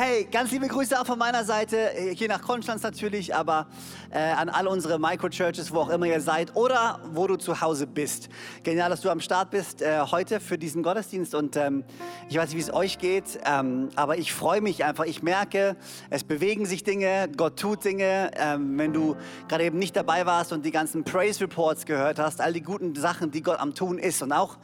Hey, 0.00 0.28
ganz 0.30 0.52
liebe 0.52 0.68
Grüße 0.68 1.00
auch 1.00 1.06
von 1.06 1.18
meiner 1.18 1.42
Seite, 1.42 1.90
hier 2.14 2.28
nach 2.28 2.40
Konstanz 2.40 2.84
natürlich, 2.84 3.34
aber 3.34 3.66
äh, 4.12 4.20
an 4.20 4.48
alle 4.48 4.70
unsere 4.70 4.96
Microchurches, 4.96 5.74
wo 5.74 5.80
auch 5.80 5.88
immer 5.88 6.06
ihr 6.06 6.20
seid 6.20 6.54
oder 6.54 7.00
wo 7.10 7.26
du 7.26 7.34
zu 7.34 7.60
Hause 7.60 7.88
bist. 7.88 8.28
Genial, 8.62 8.90
dass 8.90 9.00
du 9.00 9.10
am 9.10 9.18
Start 9.18 9.50
bist 9.50 9.82
äh, 9.82 9.98
heute 10.02 10.38
für 10.38 10.56
diesen 10.56 10.84
Gottesdienst 10.84 11.34
und 11.34 11.56
ähm, 11.56 11.82
ich 12.28 12.38
weiß 12.38 12.50
nicht, 12.50 12.58
wie 12.58 12.62
es 12.62 12.72
euch 12.72 12.98
geht, 12.98 13.40
ähm, 13.44 13.88
aber 13.96 14.18
ich 14.18 14.32
freue 14.32 14.60
mich 14.60 14.84
einfach. 14.84 15.04
Ich 15.04 15.24
merke, 15.24 15.76
es 16.10 16.22
bewegen 16.22 16.64
sich 16.64 16.84
Dinge, 16.84 17.28
Gott 17.36 17.58
tut 17.58 17.84
Dinge. 17.84 18.30
Ähm, 18.36 18.78
wenn 18.78 18.92
du 18.92 19.16
gerade 19.48 19.64
eben 19.64 19.80
nicht 19.80 19.96
dabei 19.96 20.26
warst 20.26 20.52
und 20.52 20.64
die 20.64 20.70
ganzen 20.70 21.02
Praise 21.02 21.40
Reports 21.40 21.86
gehört 21.86 22.20
hast, 22.20 22.40
all 22.40 22.52
die 22.52 22.62
guten 22.62 22.94
Sachen, 22.94 23.32
die 23.32 23.42
Gott 23.42 23.58
am 23.58 23.74
Tun 23.74 23.98
ist 23.98 24.22
und 24.22 24.30
auch 24.30 24.58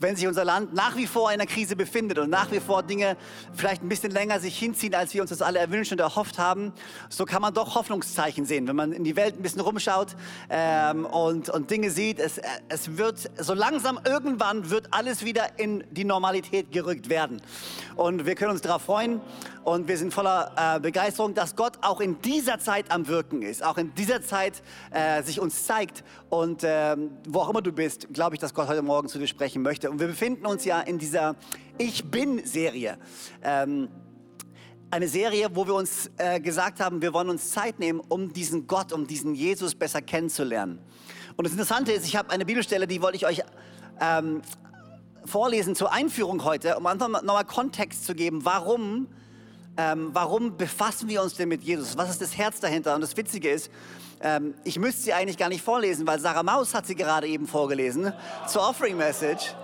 wenn 0.00 0.16
sich 0.16 0.26
unser 0.26 0.44
Land 0.44 0.74
nach 0.74 0.96
wie 0.96 1.06
vor 1.06 1.30
in 1.30 1.40
einer 1.40 1.46
Krise 1.50 1.76
befindet 1.76 2.18
und 2.18 2.30
nach 2.30 2.50
wie 2.50 2.58
vor 2.58 2.82
Dinge 2.82 3.16
vielleicht 3.52 3.82
ein 3.82 3.88
bisschen 3.88 4.10
länger 4.10 4.40
sich 4.40 4.58
hinziehen, 4.58 4.94
als 4.94 5.14
wir 5.14 5.20
uns 5.20 5.30
das 5.30 5.42
alle 5.42 5.58
erwünscht 5.58 5.92
und 5.92 6.00
erhofft 6.00 6.38
haben, 6.38 6.72
so 7.08 7.26
kann 7.26 7.42
man 7.42 7.54
doch 7.54 7.74
Hoffnungszeichen 7.74 8.46
sehen, 8.46 8.66
wenn 8.66 8.76
man 8.76 8.92
in 8.92 9.04
die 9.04 9.14
Welt 9.14 9.36
ein 9.36 9.42
bisschen 9.42 9.60
rumschaut 9.60 10.16
ähm, 10.48 11.04
und, 11.04 11.50
und 11.50 11.70
Dinge 11.70 11.90
sieht. 11.90 12.18
Es, 12.18 12.40
es 12.68 12.96
wird 12.96 13.30
so 13.38 13.54
langsam 13.54 14.00
irgendwann 14.04 14.70
wird 14.70 14.88
alles 14.92 15.24
wieder 15.24 15.58
in 15.58 15.84
die 15.90 16.04
Normalität 16.04 16.72
gerückt 16.72 17.10
werden. 17.10 17.42
Und 17.96 18.24
wir 18.24 18.34
können 18.34 18.52
uns 18.52 18.62
darauf 18.62 18.82
freuen 18.82 19.20
und 19.64 19.86
wir 19.86 19.98
sind 19.98 20.14
voller 20.14 20.52
äh, 20.56 20.80
Begeisterung, 20.80 21.34
dass 21.34 21.54
Gott 21.54 21.74
auch 21.82 22.00
in 22.00 22.20
dieser 22.22 22.58
Zeit 22.58 22.90
am 22.90 23.06
Wirken 23.08 23.42
ist, 23.42 23.62
auch 23.62 23.76
in 23.76 23.94
dieser 23.94 24.22
Zeit 24.22 24.62
äh, 24.90 25.22
sich 25.22 25.38
uns 25.38 25.66
zeigt. 25.66 26.02
Und 26.30 26.64
äh, 26.64 26.96
wo 27.28 27.40
auch 27.40 27.50
immer 27.50 27.60
du 27.60 27.72
bist, 27.72 28.08
glaube 28.14 28.36
ich, 28.36 28.40
dass 28.40 28.54
Gott 28.54 28.68
heute 28.68 28.82
Morgen 28.82 29.08
zu 29.08 29.18
dir 29.18 29.26
sprechen 29.26 29.62
möchte. 29.62 29.89
Und 29.90 29.98
wir 29.98 30.06
befinden 30.06 30.46
uns 30.46 30.64
ja 30.64 30.80
in 30.82 30.98
dieser 30.98 31.34
Ich 31.76 32.04
Bin-Serie. 32.04 32.96
Ähm, 33.42 33.88
eine 34.88 35.08
Serie, 35.08 35.48
wo 35.52 35.66
wir 35.66 35.74
uns 35.74 36.08
äh, 36.16 36.38
gesagt 36.38 36.78
haben, 36.78 37.02
wir 37.02 37.12
wollen 37.12 37.28
uns 37.28 37.50
Zeit 37.50 37.80
nehmen, 37.80 37.98
um 37.98 38.32
diesen 38.32 38.68
Gott, 38.68 38.92
um 38.92 39.08
diesen 39.08 39.34
Jesus 39.34 39.74
besser 39.74 40.00
kennenzulernen. 40.00 40.78
Und 41.36 41.44
das 41.44 41.52
Interessante 41.52 41.90
ist, 41.90 42.06
ich 42.06 42.14
habe 42.14 42.30
eine 42.30 42.44
Bibelstelle, 42.44 42.86
die 42.86 43.02
wollte 43.02 43.16
ich 43.16 43.26
euch 43.26 43.42
ähm, 44.00 44.42
vorlesen 45.24 45.74
zur 45.74 45.92
Einführung 45.92 46.44
heute, 46.44 46.76
um 46.76 46.86
einfach 46.86 47.08
nochmal 47.08 47.44
Kontext 47.44 48.04
zu 48.04 48.14
geben, 48.14 48.44
warum 48.44 49.08
ähm, 49.76 50.10
warum 50.12 50.56
befassen 50.56 51.08
wir 51.08 51.22
uns 51.22 51.34
denn 51.34 51.48
mit 51.48 51.62
Jesus? 51.62 51.96
Was 51.96 52.10
ist 52.10 52.20
das 52.20 52.36
Herz 52.36 52.60
dahinter? 52.60 52.94
Und 52.94 53.00
das 53.00 53.16
Witzige 53.16 53.50
ist, 53.50 53.70
ähm, 54.20 54.54
ich 54.64 54.78
müsste 54.78 55.02
sie 55.02 55.12
eigentlich 55.14 55.38
gar 55.38 55.48
nicht 55.48 55.62
vorlesen, 55.62 56.06
weil 56.06 56.20
Sarah 56.20 56.42
Maus 56.42 56.74
hat 56.74 56.86
sie 56.86 56.94
gerade 56.94 57.26
eben 57.26 57.46
vorgelesen 57.46 58.12
zur 58.46 58.68
Offering 58.68 58.96
Message. 58.96 59.54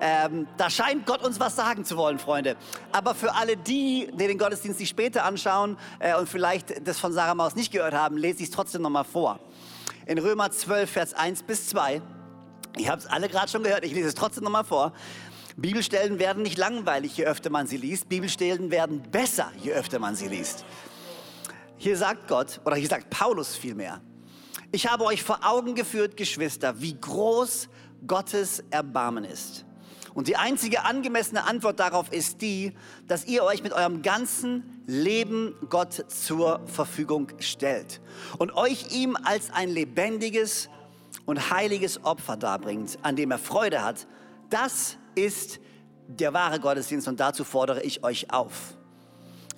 Ähm, 0.00 0.46
da 0.56 0.70
scheint 0.70 1.06
Gott 1.06 1.22
uns 1.22 1.40
was 1.40 1.56
sagen 1.56 1.84
zu 1.84 1.96
wollen, 1.96 2.18
Freunde. 2.18 2.56
Aber 2.92 3.14
für 3.14 3.34
alle 3.34 3.56
die, 3.56 4.08
die 4.12 4.26
den 4.26 4.38
Gottesdienst 4.38 4.78
sich 4.78 4.88
später 4.88 5.24
anschauen 5.24 5.76
äh, 5.98 6.16
und 6.16 6.28
vielleicht 6.28 6.86
das 6.86 6.98
von 6.98 7.12
Sarah 7.12 7.34
Maus 7.34 7.56
nicht 7.56 7.72
gehört 7.72 7.94
haben, 7.94 8.16
lese 8.16 8.38
ich 8.38 8.44
es 8.44 8.50
trotzdem 8.50 8.82
nochmal 8.82 9.04
vor. 9.04 9.40
In 10.06 10.18
Römer 10.18 10.50
12, 10.50 10.90
Vers 10.90 11.14
1 11.14 11.42
bis 11.42 11.68
2. 11.68 12.00
Ich 12.76 12.88
habe 12.88 13.00
es 13.00 13.06
alle 13.06 13.28
gerade 13.28 13.50
schon 13.50 13.64
gehört, 13.64 13.84
ich 13.84 13.92
lese 13.92 14.08
es 14.08 14.14
trotzdem 14.14 14.44
nochmal 14.44 14.64
vor. 14.64 14.92
Bibelstellen 15.56 16.20
werden 16.20 16.44
nicht 16.44 16.56
langweilig, 16.56 17.16
je 17.16 17.24
öfter 17.24 17.50
man 17.50 17.66
sie 17.66 17.76
liest. 17.76 18.08
Bibelstellen 18.08 18.70
werden 18.70 19.02
besser, 19.02 19.50
je 19.60 19.72
öfter 19.72 19.98
man 19.98 20.14
sie 20.14 20.28
liest. 20.28 20.64
Hier 21.76 21.96
sagt 21.96 22.28
Gott, 22.28 22.60
oder 22.64 22.76
hier 22.76 22.88
sagt 22.88 23.10
Paulus 23.10 23.56
vielmehr, 23.56 24.00
ich 24.70 24.86
habe 24.86 25.04
euch 25.04 25.22
vor 25.22 25.40
Augen 25.42 25.74
geführt, 25.74 26.16
Geschwister, 26.16 26.80
wie 26.80 26.94
groß 27.00 27.68
Gottes 28.06 28.62
Erbarmen 28.70 29.24
ist. 29.24 29.64
Und 30.18 30.26
die 30.26 30.34
einzige 30.34 30.84
angemessene 30.84 31.44
Antwort 31.44 31.78
darauf 31.78 32.12
ist 32.12 32.42
die, 32.42 32.72
dass 33.06 33.26
ihr 33.26 33.44
euch 33.44 33.62
mit 33.62 33.72
eurem 33.72 34.02
ganzen 34.02 34.82
Leben 34.84 35.54
Gott 35.70 36.06
zur 36.08 36.58
Verfügung 36.66 37.28
stellt 37.38 38.00
und 38.36 38.52
euch 38.56 38.90
ihm 38.90 39.16
als 39.22 39.52
ein 39.52 39.70
lebendiges 39.70 40.70
und 41.24 41.52
heiliges 41.52 42.04
Opfer 42.04 42.36
darbringt, 42.36 42.98
an 43.02 43.14
dem 43.14 43.30
er 43.30 43.38
Freude 43.38 43.84
hat. 43.84 44.08
Das 44.50 44.96
ist 45.14 45.60
der 46.08 46.32
wahre 46.32 46.58
Gottesdienst 46.58 47.06
und 47.06 47.20
dazu 47.20 47.44
fordere 47.44 47.84
ich 47.84 48.02
euch 48.02 48.32
auf. 48.32 48.76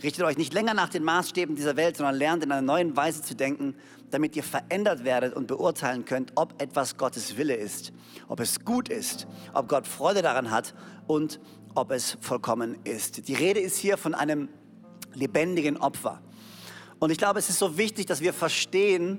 Richtet 0.03 0.25
euch 0.25 0.38
nicht 0.38 0.55
länger 0.55 0.75
nach 0.75 0.88
den 0.88 1.05
Maßstäben 1.05 1.56
dieser 1.56 1.77
Welt, 1.77 1.97
sondern 1.97 2.15
lernt 2.15 2.43
in 2.43 2.53
einer 2.53 2.62
neuen 2.62 2.97
Weise 2.97 3.22
zu 3.22 3.34
denken, 3.34 3.75
damit 4.11 4.34
ihr 4.34 4.43
verändert 4.43 5.05
werdet 5.05 5.34
und 5.34 5.47
beurteilen 5.47 6.05
könnt, 6.05 6.33
ob 6.37 6.61
etwas 6.61 6.97
Gottes 6.97 7.37
Wille 7.37 7.55
ist, 7.55 7.93
ob 8.28 8.41
es 8.41 8.65
gut 8.65 8.89
ist, 8.89 9.27
ob 9.53 9.69
Gott 9.69 9.87
Freude 9.87 10.22
daran 10.22 10.50
hat 10.50 10.75
und 11.06 11.41
ob 11.75 11.91
es 11.91 12.16
vollkommen 12.21 12.78
ist. 12.84 13.28
Die 13.28 13.34
Rede 13.34 13.60
ist 13.60 13.77
hier 13.77 13.97
von 13.97 14.15
einem 14.15 14.49
lebendigen 15.15 15.77
Opfer. 15.77 16.21
Und 16.99 17.10
ich 17.10 17.19
glaube, 17.19 17.39
es 17.39 17.49
ist 17.49 17.59
so 17.59 17.77
wichtig, 17.77 18.06
dass 18.06 18.21
wir 18.21 18.33
verstehen, 18.33 19.19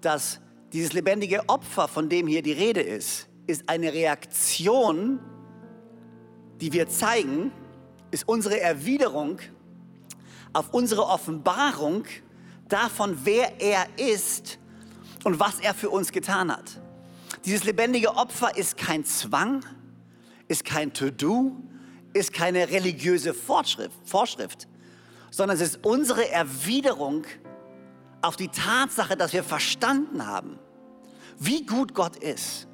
dass 0.00 0.40
dieses 0.72 0.92
lebendige 0.92 1.48
Opfer, 1.48 1.88
von 1.88 2.08
dem 2.08 2.26
hier 2.26 2.42
die 2.42 2.52
Rede 2.52 2.80
ist, 2.80 3.28
ist 3.46 3.68
eine 3.68 3.92
Reaktion 3.92 5.20
die 6.60 6.72
wir 6.72 6.88
zeigen, 6.88 7.52
ist 8.10 8.28
unsere 8.28 8.60
Erwiderung 8.60 9.38
auf 10.52 10.72
unsere 10.72 11.06
Offenbarung 11.06 12.04
davon, 12.68 13.18
wer 13.24 13.60
er 13.60 13.86
ist 13.96 14.58
und 15.24 15.38
was 15.38 15.60
er 15.60 15.74
für 15.74 15.90
uns 15.90 16.12
getan 16.12 16.50
hat. 16.50 16.80
Dieses 17.44 17.64
lebendige 17.64 18.16
Opfer 18.16 18.56
ist 18.56 18.76
kein 18.76 19.04
Zwang, 19.04 19.64
ist 20.48 20.64
kein 20.64 20.92
To-Do, 20.92 21.56
ist 22.12 22.32
keine 22.32 22.68
religiöse 22.68 23.34
Vorschrift, 23.34 23.94
Vorschrift, 24.04 24.68
sondern 25.30 25.56
es 25.56 25.62
ist 25.62 25.84
unsere 25.84 26.28
Erwiderung 26.30 27.24
auf 28.22 28.36
die 28.36 28.48
Tatsache, 28.48 29.16
dass 29.16 29.32
wir 29.32 29.44
verstanden 29.44 30.26
haben, 30.26 30.58
wie 31.38 31.64
gut 31.64 31.94
Gott 31.94 32.16
ist 32.16 32.66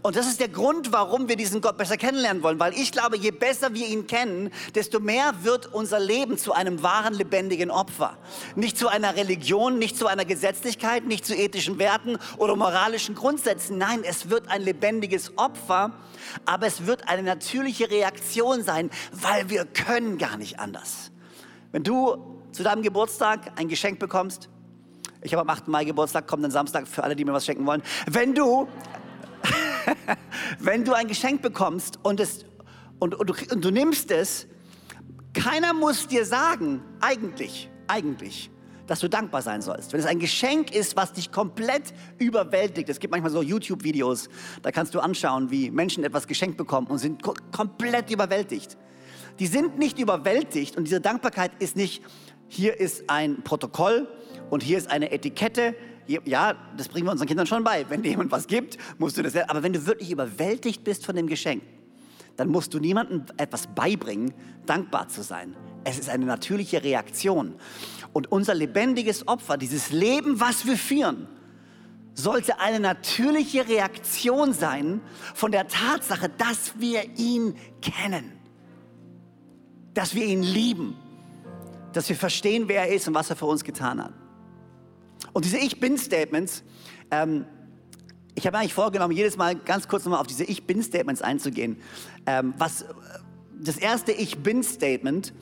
und 0.00 0.16
das 0.16 0.26
ist 0.26 0.40
der 0.40 0.48
Grund, 0.48 0.90
warum 0.92 1.28
wir 1.28 1.36
diesen 1.36 1.60
Gott 1.60 1.76
besser 1.76 1.96
kennenlernen 1.96 2.42
wollen, 2.42 2.58
weil 2.58 2.72
ich 2.72 2.92
glaube, 2.92 3.18
je 3.18 3.30
besser 3.30 3.74
wir 3.74 3.86
ihn 3.86 4.06
kennen, 4.06 4.50
desto 4.74 5.00
mehr 5.00 5.32
wird 5.42 5.72
unser 5.72 6.00
Leben 6.00 6.38
zu 6.38 6.52
einem 6.54 6.82
wahren, 6.82 7.12
lebendigen 7.14 7.70
Opfer. 7.70 8.16
Nicht 8.56 8.78
zu 8.78 8.88
einer 8.88 9.16
Religion, 9.16 9.78
nicht 9.78 9.98
zu 9.98 10.06
einer 10.06 10.24
Gesetzlichkeit, 10.24 11.04
nicht 11.06 11.26
zu 11.26 11.34
ethischen 11.34 11.78
Werten 11.78 12.18
oder 12.38 12.56
moralischen 12.56 13.14
Grundsätzen. 13.14 13.76
Nein, 13.76 14.02
es 14.04 14.30
wird 14.30 14.48
ein 14.48 14.62
lebendiges 14.62 15.36
Opfer, 15.36 15.92
aber 16.46 16.66
es 16.66 16.86
wird 16.86 17.08
eine 17.08 17.22
natürliche 17.22 17.90
Reaktion 17.90 18.62
sein, 18.62 18.90
weil 19.12 19.50
wir 19.50 19.66
können 19.66 20.16
gar 20.16 20.38
nicht 20.38 20.58
anders. 20.58 21.10
Wenn 21.70 21.82
du 21.82 22.40
zu 22.52 22.62
deinem 22.62 22.82
Geburtstag 22.82 23.52
ein 23.56 23.68
Geschenk 23.68 23.98
bekommst, 23.98 24.48
ich 25.22 25.32
habe 25.32 25.42
am 25.42 25.50
8. 25.50 25.68
Mai 25.68 25.84
Geburtstag, 25.84 26.26
kommt 26.26 26.42
dann 26.42 26.50
Samstag 26.50 26.88
für 26.88 27.04
alle, 27.04 27.14
die 27.14 27.24
mir 27.24 27.32
was 27.32 27.46
schenken 27.46 27.64
wollen. 27.64 27.82
Wenn 28.06 28.34
du 28.34 28.66
wenn 30.58 30.84
du 30.84 30.92
ein 30.92 31.08
Geschenk 31.08 31.42
bekommst 31.42 31.98
und, 32.02 32.20
es, 32.20 32.44
und, 32.98 33.14
und, 33.14 33.30
du, 33.30 33.34
und 33.54 33.64
du 33.64 33.70
nimmst 33.70 34.10
es, 34.10 34.46
keiner 35.32 35.72
muss 35.72 36.06
dir 36.06 36.24
sagen, 36.24 36.82
eigentlich, 37.00 37.70
eigentlich, 37.88 38.50
dass 38.86 39.00
du 39.00 39.08
dankbar 39.08 39.42
sein 39.42 39.62
sollst. 39.62 39.92
Wenn 39.92 40.00
es 40.00 40.06
ein 40.06 40.18
Geschenk 40.18 40.74
ist, 40.74 40.96
was 40.96 41.12
dich 41.12 41.32
komplett 41.32 41.94
überwältigt. 42.18 42.88
Es 42.88 43.00
gibt 43.00 43.12
manchmal 43.12 43.30
so 43.30 43.42
YouTube-Videos, 43.42 44.28
da 44.62 44.70
kannst 44.70 44.94
du 44.94 45.00
anschauen, 45.00 45.50
wie 45.50 45.70
Menschen 45.70 46.04
etwas 46.04 46.26
geschenkt 46.26 46.56
bekommen 46.56 46.88
und 46.88 46.98
sind 46.98 47.22
komplett 47.22 48.10
überwältigt. 48.10 48.76
Die 49.38 49.46
sind 49.46 49.78
nicht 49.78 49.98
überwältigt 49.98 50.76
und 50.76 50.84
diese 50.84 51.00
Dankbarkeit 51.00 51.52
ist 51.58 51.76
nicht, 51.76 52.02
hier 52.48 52.78
ist 52.78 53.08
ein 53.08 53.42
Protokoll 53.42 54.06
und 54.50 54.62
hier 54.62 54.76
ist 54.76 54.90
eine 54.90 55.10
Etikette, 55.10 55.74
ja, 56.06 56.54
das 56.76 56.88
bringen 56.88 57.06
wir 57.06 57.12
unseren 57.12 57.28
Kindern 57.28 57.46
schon 57.46 57.64
bei. 57.64 57.86
Wenn 57.88 58.02
dir 58.02 58.10
jemand 58.10 58.30
was 58.30 58.46
gibt, 58.46 58.78
musst 58.98 59.16
du 59.16 59.22
das. 59.22 59.36
Aber 59.36 59.62
wenn 59.62 59.72
du 59.72 59.86
wirklich 59.86 60.10
überwältigt 60.10 60.84
bist 60.84 61.06
von 61.06 61.16
dem 61.16 61.26
Geschenk, 61.26 61.62
dann 62.36 62.48
musst 62.48 62.72
du 62.74 62.78
niemandem 62.78 63.24
etwas 63.36 63.66
beibringen, 63.66 64.32
dankbar 64.66 65.08
zu 65.08 65.22
sein. 65.22 65.54
Es 65.84 65.98
ist 65.98 66.08
eine 66.08 66.24
natürliche 66.24 66.82
Reaktion. 66.82 67.54
Und 68.12 68.30
unser 68.30 68.54
lebendiges 68.54 69.26
Opfer, 69.28 69.56
dieses 69.56 69.90
Leben, 69.90 70.40
was 70.40 70.66
wir 70.66 70.76
führen, 70.76 71.28
sollte 72.14 72.60
eine 72.60 72.78
natürliche 72.78 73.68
Reaktion 73.68 74.52
sein 74.52 75.00
von 75.34 75.50
der 75.50 75.68
Tatsache, 75.68 76.28
dass 76.28 76.78
wir 76.78 77.04
ihn 77.16 77.56
kennen, 77.80 78.32
dass 79.94 80.14
wir 80.14 80.24
ihn 80.24 80.42
lieben, 80.42 80.96
dass 81.92 82.08
wir 82.08 82.16
verstehen, 82.16 82.64
wer 82.68 82.82
er 82.82 82.94
ist 82.94 83.08
und 83.08 83.14
was 83.14 83.30
er 83.30 83.36
für 83.36 83.46
uns 83.46 83.64
getan 83.64 84.02
hat. 84.02 84.12
Und 85.32 85.44
diese 85.44 85.58
Ich 85.58 85.80
Bin-Statements, 85.80 86.62
ähm, 87.10 87.46
ich 88.34 88.46
habe 88.46 88.58
eigentlich 88.58 88.74
vorgenommen, 88.74 89.14
jedes 89.14 89.36
Mal 89.36 89.56
ganz 89.56 89.88
kurz 89.88 90.04
nochmal 90.04 90.20
auf 90.20 90.26
diese 90.26 90.44
Ich 90.44 90.66
Bin-Statements 90.66 91.22
einzugehen. 91.22 91.76
Ähm, 92.26 92.54
was, 92.58 92.84
das 93.60 93.76
erste 93.76 94.12
Ich 94.12 94.38
Bin-Statement, 94.38 95.32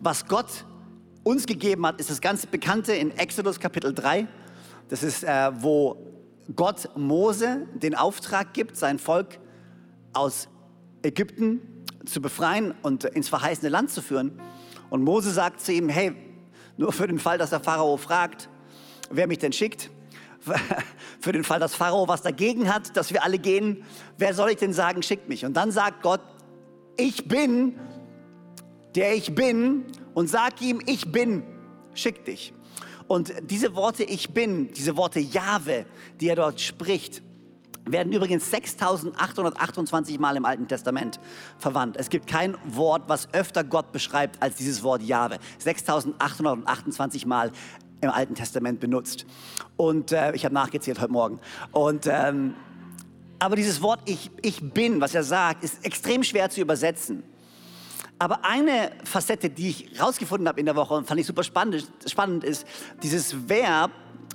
was 0.00 0.26
Gott 0.26 0.64
uns 1.22 1.46
gegeben 1.46 1.86
hat, 1.86 2.00
ist 2.00 2.10
das 2.10 2.20
ganz 2.20 2.46
bekannte 2.46 2.92
in 2.92 3.10
Exodus 3.16 3.60
Kapitel 3.60 3.94
3. 3.94 4.26
Das 4.88 5.02
ist, 5.02 5.22
äh, 5.22 5.50
wo 5.62 5.96
Gott 6.56 6.90
Mose 6.96 7.66
den 7.74 7.94
Auftrag 7.94 8.54
gibt, 8.54 8.76
sein 8.76 8.98
Volk 8.98 9.38
aus 10.12 10.48
Ägypten 11.02 11.60
zu 12.04 12.20
befreien 12.20 12.74
und 12.82 13.04
ins 13.04 13.28
verheißene 13.28 13.68
Land 13.68 13.90
zu 13.90 14.02
führen. 14.02 14.40
Und 14.88 15.02
Mose 15.02 15.30
sagt 15.30 15.60
zu 15.60 15.72
ihm, 15.72 15.88
hey, 15.88 16.12
nur 16.76 16.92
für 16.92 17.06
den 17.06 17.18
Fall, 17.18 17.38
dass 17.38 17.50
der 17.50 17.60
Pharao 17.60 17.96
fragt, 17.96 18.48
wer 19.10 19.26
mich 19.26 19.38
denn 19.38 19.52
schickt, 19.52 19.90
für 21.20 21.32
den 21.32 21.44
Fall, 21.44 21.60
dass 21.60 21.74
Pharao 21.74 22.08
was 22.08 22.22
dagegen 22.22 22.72
hat, 22.72 22.96
dass 22.96 23.12
wir 23.12 23.22
alle 23.24 23.38
gehen, 23.38 23.84
wer 24.16 24.34
soll 24.34 24.50
ich 24.50 24.56
denn 24.56 24.72
sagen, 24.72 25.02
schickt 25.02 25.28
mich? 25.28 25.44
Und 25.44 25.54
dann 25.54 25.70
sagt 25.70 26.02
Gott, 26.02 26.20
ich 26.96 27.28
bin, 27.28 27.78
der 28.94 29.14
ich 29.14 29.34
bin, 29.34 29.84
und 30.14 30.28
sag 30.28 30.60
ihm, 30.60 30.80
ich 30.86 31.12
bin, 31.12 31.42
schick 31.94 32.24
dich. 32.24 32.52
Und 33.06 33.32
diese 33.42 33.74
Worte 33.74 34.04
ich 34.04 34.30
bin, 34.30 34.72
diese 34.72 34.96
Worte 34.96 35.20
Jahwe, 35.20 35.86
die 36.20 36.28
er 36.28 36.36
dort 36.36 36.60
spricht, 36.60 37.22
werden 37.84 38.12
übrigens 38.12 38.50
6828 38.50 40.18
Mal 40.18 40.36
im 40.36 40.44
Alten 40.44 40.68
Testament 40.68 41.18
verwandt. 41.58 41.96
Es 41.96 42.08
gibt 42.08 42.26
kein 42.26 42.56
Wort, 42.64 43.04
was 43.08 43.32
öfter 43.32 43.64
Gott 43.64 43.92
beschreibt 43.92 44.42
als 44.42 44.56
dieses 44.56 44.82
Wort 44.82 45.02
Jahwe. 45.02 45.38
6828 45.58 47.26
Mal 47.26 47.50
im 48.00 48.10
Alten 48.10 48.34
Testament 48.34 48.80
benutzt. 48.80 49.26
Und 49.76 50.12
äh, 50.12 50.34
ich 50.34 50.44
habe 50.44 50.54
nachgezählt 50.54 51.00
heute 51.00 51.12
Morgen. 51.12 51.40
Und, 51.72 52.06
ähm, 52.06 52.54
aber 53.38 53.56
dieses 53.56 53.82
Wort 53.82 54.00
ich, 54.04 54.30
ich 54.42 54.60
bin, 54.72 55.00
was 55.00 55.14
er 55.14 55.24
sagt, 55.24 55.64
ist 55.64 55.84
extrem 55.84 56.22
schwer 56.22 56.50
zu 56.50 56.60
übersetzen. 56.60 57.22
Aber 58.18 58.44
eine 58.44 58.92
Facette, 59.04 59.48
die 59.48 59.70
ich 59.70 60.00
rausgefunden 60.00 60.46
habe 60.46 60.60
in 60.60 60.66
der 60.66 60.76
Woche 60.76 60.92
und 60.92 61.06
fand 61.06 61.18
ich 61.18 61.26
super 61.26 61.42
spannend, 61.42 61.90
spannend 62.06 62.44
ist 62.44 62.66
dieses 63.02 63.48
Verb, 63.48 63.92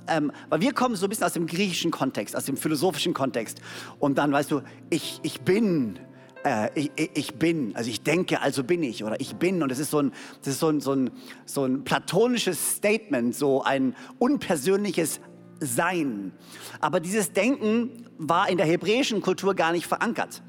ähm, 0.08 0.32
weil 0.48 0.60
wir 0.60 0.72
kommen 0.72 0.96
so 0.96 1.06
ein 1.06 1.08
bisschen 1.08 1.24
aus 1.24 1.34
dem 1.34 1.46
griechischen 1.46 1.92
Kontext, 1.92 2.34
aus 2.34 2.46
dem 2.46 2.56
philosophischen 2.56 3.14
Kontext. 3.14 3.60
Und 4.00 4.18
dann 4.18 4.32
weißt 4.32 4.50
du, 4.50 4.62
ich, 4.90 5.20
ich 5.22 5.40
bin, 5.42 6.00
äh, 6.46 6.70
ich, 6.74 6.90
ich, 7.14 7.34
bin, 7.34 7.74
also 7.74 7.90
ich 7.90 8.02
denke, 8.02 8.40
also 8.40 8.62
bin 8.62 8.82
ich 8.82 9.02
oder 9.02 9.20
ich 9.20 9.34
bin. 9.34 9.62
Und 9.62 9.70
das 9.70 9.80
ist 9.80 9.90
so 9.90 9.98
ein, 9.98 10.12
das 10.42 10.54
ist 10.54 10.60
so 10.60 10.68
ein, 10.68 10.80
so 10.80 10.92
ein, 10.92 11.10
so 11.44 11.64
ein 11.64 11.82
platonisches 11.82 12.76
Statement, 12.76 13.34
so 13.34 13.62
ein 13.62 13.96
unpersönliches 14.18 15.20
Sein. 15.58 16.32
Aber 16.80 17.00
dieses 17.00 17.32
Denken 17.32 18.06
war 18.18 18.48
in 18.48 18.58
der 18.58 18.66
hebräischen 18.66 19.20
Kultur 19.20 19.54
gar 19.54 19.72
nicht 19.72 19.86
verankert. 19.86 20.42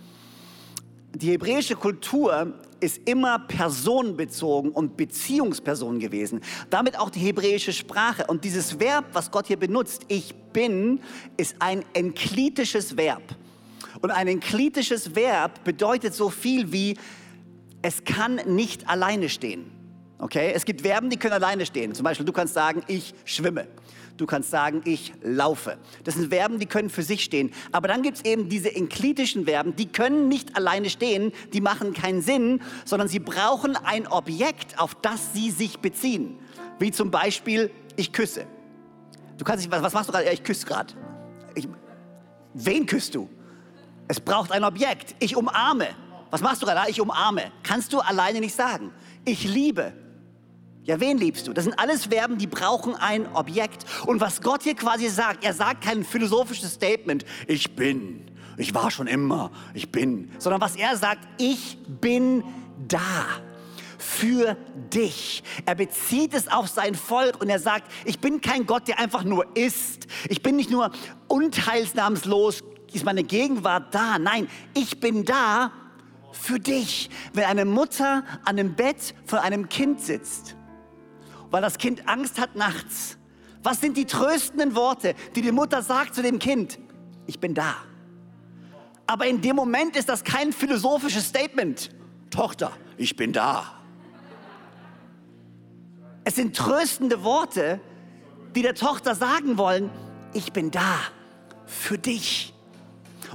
Die 1.16 1.32
hebräische 1.32 1.76
Kultur 1.76 2.54
ist 2.80 3.08
immer 3.10 3.40
personenbezogen 3.40 4.72
und 4.72 4.98
Beziehungsperson 4.98 5.98
gewesen. 5.98 6.42
Damit 6.70 7.00
auch 7.00 7.10
die 7.10 7.22
hebräische 7.22 7.74
Sprache. 7.74 8.26
Und 8.28 8.44
dieses 8.44 8.80
Verb, 8.80 9.06
was 9.14 9.32
Gott 9.32 9.48
hier 9.48 9.58
benutzt, 9.58 10.04
ich 10.10 10.36
bin, 10.54 11.00
ist 11.38 11.56
ein 11.58 11.84
enklitisches 11.94 12.98
Verb. 12.98 13.24
Und 14.02 14.12
ein 14.12 14.28
enklitisches 14.28 15.16
Verb 15.16 15.64
bedeutet 15.64 16.14
so 16.14 16.30
viel 16.30 16.72
wie, 16.72 16.98
es 17.82 18.04
kann 18.04 18.36
nicht 18.46 18.88
alleine 18.90 19.30
stehen. 19.30 19.72
Okay? 20.20 20.52
Es 20.54 20.66
gibt 20.66 20.82
Verben, 20.82 21.10
die 21.10 21.18
können 21.18 21.34
alleine 21.34 21.66
stehen. 21.66 21.94
Zum 21.94 22.04
Beispiel, 22.04 22.26
du 22.26 22.34
kannst 22.34 22.54
sagen, 22.54 22.84
ich 22.88 23.14
schwimme. 23.26 23.68
Du 24.18 24.26
kannst 24.26 24.50
sagen, 24.50 24.82
ich 24.86 25.14
laufe. 25.22 25.78
Das 26.04 26.16
sind 26.16 26.30
Verben, 26.30 26.58
die 26.58 26.66
können 26.66 26.90
für 26.90 27.04
sich 27.04 27.24
stehen. 27.24 27.52
Aber 27.72 27.88
dann 27.88 28.02
gibt 28.02 28.18
es 28.18 28.26
eben 28.26 28.50
diese 28.50 28.76
enklitischen 28.76 29.46
Verben, 29.46 29.76
die 29.76 29.86
können 29.88 30.28
nicht 30.28 30.56
alleine 30.56 30.90
stehen, 30.90 31.32
die 31.54 31.62
machen 31.62 31.94
keinen 31.94 32.24
Sinn, 32.24 32.62
sondern 32.84 33.08
sie 33.08 33.20
brauchen 33.20 33.76
ein 33.76 34.08
Objekt, 34.08 34.80
auf 34.80 34.96
das 34.96 35.34
sie 35.34 35.52
sich 35.52 35.80
beziehen. 35.80 36.40
Wie 36.80 36.92
zum 36.92 37.12
Beispiel, 37.12 37.70
ich 37.96 38.12
küsse. 38.12 38.48
Du 39.38 39.46
kannst 39.46 39.64
nicht, 39.64 39.72
was, 39.72 39.84
was 39.84 39.94
machst 39.94 40.10
du 40.10 40.14
gerade? 40.14 40.26
Ja, 40.26 40.34
ich 40.34 40.44
küsse 40.44 40.66
gerade. 40.66 40.94
Wen 42.56 42.88
küsst 42.88 43.14
du? 43.14 43.30
Es 44.08 44.20
braucht 44.20 44.52
ein 44.52 44.64
Objekt. 44.64 45.16
Ich 45.20 45.36
umarme. 45.36 45.88
Was 46.30 46.42
machst 46.42 46.62
du 46.62 46.66
gerade? 46.66 46.90
Ich 46.90 47.02
umarme. 47.02 47.52
Kannst 47.64 47.94
du 47.94 48.00
alleine 48.00 48.40
nicht 48.40 48.56
sagen. 48.56 48.92
Ich 49.26 49.44
liebe. 49.44 49.94
Ja, 50.84 51.02
wen 51.02 51.18
liebst 51.18 51.48
du? 51.48 51.54
Das 51.54 51.66
sind 51.66 51.78
alles 51.78 52.06
Verben, 52.06 52.38
die 52.38 52.48
brauchen 52.48 52.96
ein 52.96 53.28
Objekt. 53.36 53.86
Und 54.06 54.22
was 54.22 54.42
Gott 54.42 54.64
hier 54.64 54.76
quasi 54.76 55.10
sagt, 55.10 55.44
er 55.44 55.54
sagt 55.54 55.84
kein 55.84 56.06
philosophisches 56.06 56.76
Statement, 56.76 57.26
ich 57.46 57.76
bin, 57.76 58.32
ich 58.56 58.74
war 58.74 58.90
schon 58.90 59.08
immer, 59.08 59.52
ich 59.74 59.92
bin, 59.92 60.32
sondern 60.40 60.62
was 60.62 60.78
er 60.78 60.96
sagt, 60.96 61.28
ich 61.38 61.78
bin 61.88 62.42
da 62.88 63.02
für 63.98 64.56
dich. 64.94 65.44
Er 65.66 65.76
bezieht 65.76 66.34
es 66.34 66.48
auf 66.48 66.70
sein 66.70 66.96
Volk 66.96 67.42
und 67.42 67.50
er 67.50 67.60
sagt, 67.60 67.92
ich 68.06 68.20
bin 68.20 68.40
kein 68.40 68.66
Gott, 68.66 68.88
der 68.88 69.00
einfach 69.00 69.26
nur 69.26 69.46
ist. 69.58 70.08
Ich 70.30 70.42
bin 70.42 70.56
nicht 70.56 70.70
nur 70.70 70.92
unteilsnahmslos, 71.28 72.64
ist 72.94 73.06
meine 73.06 73.24
Gegenwart 73.24 73.94
da. 73.94 74.18
Nein, 74.20 74.48
ich 74.74 75.00
bin 75.00 75.26
da 75.26 75.72
für 76.32 76.60
dich. 76.60 77.10
Wenn 77.34 77.46
eine 77.46 77.66
Mutter 77.66 78.24
an 78.46 78.58
dem 78.58 78.76
Bett 78.76 79.14
von 79.26 79.40
einem 79.40 79.70
Kind 79.70 80.02
sitzt 80.02 80.58
weil 81.52 81.62
das 81.62 81.78
Kind 81.78 82.08
Angst 82.08 82.40
hat 82.40 82.56
nachts. 82.56 83.18
Was 83.64 83.82
sind 83.82 83.98
die 83.98 84.06
tröstenden 84.06 84.76
Worte, 84.76 85.16
die 85.36 85.42
die 85.42 85.52
Mutter 85.52 85.82
sagt 85.82 86.16
zu 86.16 86.22
dem 86.22 86.40
Kind? 86.40 86.80
Ich 87.26 87.40
bin 87.40 87.54
da. 87.54 87.76
Aber 89.06 89.26
in 89.26 89.42
dem 89.42 89.56
Moment 89.56 89.96
ist 89.96 90.10
das 90.10 90.24
kein 90.24 90.54
philosophisches 90.54 91.28
Statement. 91.28 91.90
Tochter, 92.30 92.72
ich 92.98 93.16
bin 93.16 93.34
da. 93.34 93.74
Es 96.24 96.36
sind 96.36 96.56
tröstende 96.56 97.24
Worte, 97.24 97.80
die 98.56 98.62
der 98.62 98.76
Tochter 98.76 99.16
sagen 99.16 99.58
wollen, 99.58 99.90
ich 100.34 100.52
bin 100.52 100.72
da 100.72 101.00
für 101.66 101.98
dich. 101.98 102.54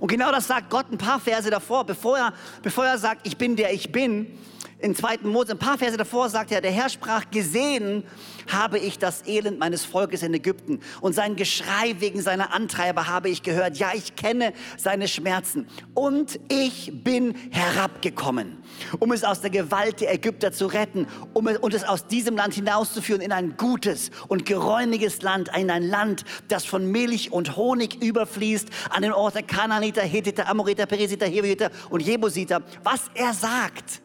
Und 0.00 0.08
genau 0.08 0.30
das 0.30 0.46
sagt 0.46 0.70
Gott 0.70 0.90
ein 0.90 0.98
paar 0.98 1.20
Verse 1.20 1.50
davor, 1.50 1.84
bevor 1.84 2.18
er, 2.18 2.32
bevor 2.62 2.84
er 2.84 2.98
sagt, 2.98 3.26
ich 3.26 3.36
bin 3.36 3.56
der 3.56 3.72
ich 3.72 3.92
bin, 3.92 4.38
in 4.82 4.96
2. 4.96 5.18
Mose, 5.22 5.52
ein 5.52 5.58
paar 5.58 5.78
Verse 5.78 5.96
davor 5.96 6.28
sagt 6.28 6.50
er, 6.50 6.60
der 6.60 6.72
Herr 6.72 6.88
sprach, 6.88 7.30
gesehen 7.30 8.04
habe 8.50 8.78
ich 8.78 8.98
das 8.98 9.26
Elend 9.26 9.58
meines 9.58 9.84
Volkes 9.84 10.22
in 10.22 10.34
Ägypten 10.34 10.80
und 11.00 11.14
sein 11.14 11.36
Geschrei 11.36 11.94
wegen 12.00 12.20
seiner 12.20 12.52
Antreiber 12.52 13.06
habe 13.06 13.28
ich 13.28 13.42
gehört. 13.42 13.78
Ja, 13.78 13.92
ich 13.94 14.16
kenne 14.16 14.52
seine 14.76 15.06
Schmerzen 15.06 15.68
und 15.94 16.40
ich 16.48 16.90
bin 17.04 17.34
herabgekommen, 17.52 18.58
um 18.98 19.12
es 19.12 19.22
aus 19.22 19.40
der 19.40 19.50
Gewalt 19.50 20.00
der 20.00 20.12
Ägypter 20.12 20.52
zu 20.52 20.66
retten 20.66 21.06
um 21.32 21.46
es, 21.46 21.58
und 21.58 21.74
es 21.74 21.84
aus 21.84 22.08
diesem 22.08 22.36
Land 22.36 22.54
hinauszuführen 22.54 23.22
in 23.22 23.30
ein 23.30 23.56
gutes 23.56 24.10
und 24.26 24.44
geräumiges 24.44 25.22
Land, 25.22 25.50
in 25.56 25.70
ein 25.70 25.84
Land, 25.84 26.24
das 26.48 26.64
von 26.64 26.90
Milch 26.90 27.30
und 27.30 27.56
Honig 27.56 28.02
überfließt, 28.02 28.68
an 28.90 29.02
den 29.02 29.12
Ort 29.12 29.36
der 29.36 29.42
Kanaaniter, 29.44 30.02
Hethiter, 30.02 30.48
Amoriter, 30.48 30.86
Perisiter, 30.86 31.26
Heviter 31.26 31.70
und 31.90 32.00
Jebusiter. 32.00 32.62
Was 32.82 33.10
er 33.14 33.32
sagt, 33.32 34.02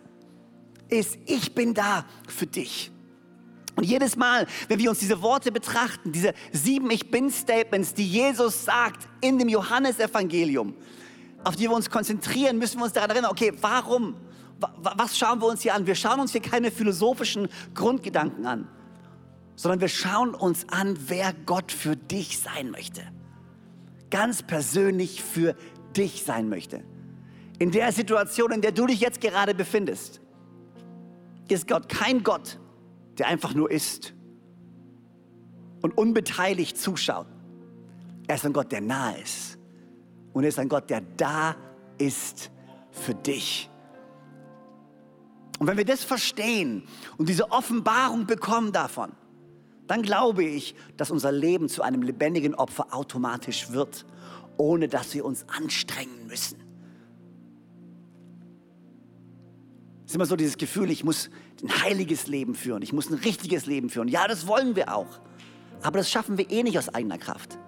ist, 0.89 1.17
ich 1.25 1.53
bin 1.53 1.73
da 1.73 2.05
für 2.27 2.47
dich. 2.47 2.91
Und 3.77 3.83
jedes 3.83 4.15
Mal, 4.15 4.47
wenn 4.67 4.79
wir 4.79 4.89
uns 4.89 4.99
diese 4.99 5.21
Worte 5.21 5.51
betrachten, 5.51 6.11
diese 6.11 6.33
sieben 6.51 6.89
Ich 6.89 7.11
bin-Statements, 7.11 7.93
die 7.93 8.07
Jesus 8.07 8.65
sagt 8.65 9.07
in 9.21 9.37
dem 9.37 9.49
Johannesevangelium, 9.49 10.73
auf 11.43 11.55
die 11.55 11.69
wir 11.69 11.75
uns 11.75 11.91
konzentrieren, 11.91 12.57
müssen 12.57 12.79
wir 12.79 12.85
uns 12.85 12.93
daran 12.93 13.11
erinnern, 13.11 13.31
okay, 13.31 13.53
warum? 13.61 14.15
Was 14.81 15.15
schauen 15.15 15.39
wir 15.39 15.45
uns 15.45 15.61
hier 15.61 15.75
an? 15.75 15.85
Wir 15.85 15.93
schauen 15.93 16.19
uns 16.19 16.31
hier 16.31 16.41
keine 16.41 16.71
philosophischen 16.71 17.49
Grundgedanken 17.75 18.47
an, 18.47 18.67
sondern 19.55 19.79
wir 19.79 19.89
schauen 19.89 20.33
uns 20.33 20.67
an, 20.69 20.97
wer 21.07 21.33
Gott 21.45 21.71
für 21.71 21.95
dich 21.95 22.39
sein 22.39 22.71
möchte. 22.71 23.03
Ganz 24.09 24.41
persönlich 24.41 25.21
für 25.21 25.55
dich 25.95 26.23
sein 26.23 26.49
möchte. 26.49 26.83
In 27.59 27.69
der 27.69 27.91
Situation, 27.91 28.51
in 28.51 28.61
der 28.61 28.71
du 28.71 28.87
dich 28.87 29.01
jetzt 29.01 29.21
gerade 29.21 29.53
befindest 29.53 30.21
ist 31.55 31.67
Gott 31.67 31.89
kein 31.89 32.23
Gott, 32.23 32.59
der 33.17 33.27
einfach 33.27 33.53
nur 33.53 33.71
ist 33.71 34.13
und 35.81 35.97
unbeteiligt 35.97 36.77
zuschaut. 36.77 37.27
Er 38.27 38.35
ist 38.35 38.45
ein 38.45 38.53
Gott, 38.53 38.71
der 38.71 38.81
nahe 38.81 39.19
ist. 39.21 39.57
Und 40.33 40.43
er 40.43 40.49
ist 40.49 40.59
ein 40.59 40.69
Gott, 40.69 40.89
der 40.89 41.01
da 41.01 41.55
ist 41.97 42.51
für 42.91 43.13
dich. 43.13 43.69
Und 45.59 45.67
wenn 45.67 45.77
wir 45.77 45.85
das 45.85 46.03
verstehen 46.03 46.83
und 47.17 47.29
diese 47.29 47.51
Offenbarung 47.51 48.27
bekommen 48.27 48.71
davon, 48.71 49.13
dann 49.87 50.01
glaube 50.01 50.43
ich, 50.43 50.75
dass 50.97 51.09
unser 51.09 51.31
Leben 51.31 51.69
zu 51.69 51.81
einem 51.81 52.01
lebendigen 52.01 52.53
Opfer 52.53 52.93
automatisch 52.93 53.71
wird, 53.71 54.05
ohne 54.57 54.87
dass 54.87 55.13
wir 55.13 55.25
uns 55.25 55.45
anstrengen 55.47 56.27
müssen. 56.27 56.66
Ist 60.07 60.15
immer 60.15 60.25
so 60.25 60.37
dieses 60.37 60.57
Gefühl, 60.57 60.89
ich 60.89 61.03
muss 61.03 61.29
ein 61.61 61.83
heiliges 61.83 62.27
Leben 62.27 62.55
führen, 62.55 62.81
ich 62.81 62.93
muss 62.93 63.09
ein 63.09 63.15
richtiges 63.15 63.65
Leben 63.65 63.89
führen. 63.89 64.07
Ja, 64.07 64.25
das 64.25 64.47
wollen 64.47 64.77
wir 64.77 64.95
auch. 64.95 65.19
Aber 65.81 65.97
das 65.97 66.09
schaffen 66.09 66.37
wir 66.37 66.49
eh 66.49 66.63
nicht 66.63 66.79
aus 66.79 66.87
eigener 66.87 67.17
Kraft. 67.17 67.59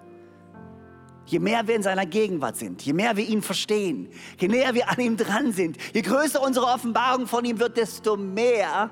Je 1.26 1.38
mehr 1.38 1.68
wir 1.68 1.76
in 1.76 1.82
seiner 1.82 2.06
Gegenwart 2.06 2.56
sind, 2.56 2.80
je 2.82 2.94
mehr 2.94 3.16
wir 3.16 3.28
ihn 3.28 3.42
verstehen, 3.42 4.08
je 4.38 4.48
näher 4.48 4.74
wir 4.74 4.88
an 4.88 4.98
ihm 4.98 5.16
dran 5.18 5.52
sind, 5.52 5.76
je 5.92 6.00
größer 6.00 6.42
unsere 6.42 6.66
Offenbarung 6.66 7.26
von 7.26 7.44
ihm 7.44 7.60
wird, 7.60 7.76
desto 7.76 8.16
mehr, 8.16 8.90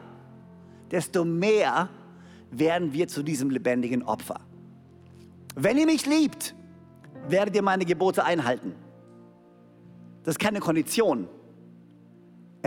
desto 0.90 1.24
mehr 1.24 1.88
werden 2.50 2.92
wir 2.92 3.08
zu 3.08 3.22
diesem 3.22 3.48
lebendigen 3.48 4.02
Opfer. 4.02 4.40
Wenn 5.56 5.78
ihr 5.78 5.86
mich 5.86 6.04
liebt, 6.04 6.54
werdet 7.28 7.56
ihr 7.56 7.62
meine 7.62 7.86
Gebote 7.86 8.24
einhalten. 8.24 8.74
Das 10.22 10.34
ist 10.34 10.38
keine 10.38 10.60
Kondition. 10.60 11.28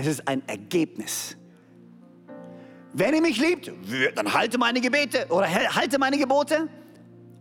Es 0.01 0.07
ist 0.07 0.27
ein 0.27 0.41
Ergebnis. 0.47 1.37
Wenn 2.91 3.13
ihr 3.13 3.21
mich 3.21 3.39
liebt, 3.39 3.71
dann 4.15 4.33
halte 4.33 4.57
meine 4.57 4.81
Gebete 4.81 5.27
oder 5.29 5.47
halte 5.47 5.99
meine 5.99 6.17
Gebote. 6.17 6.67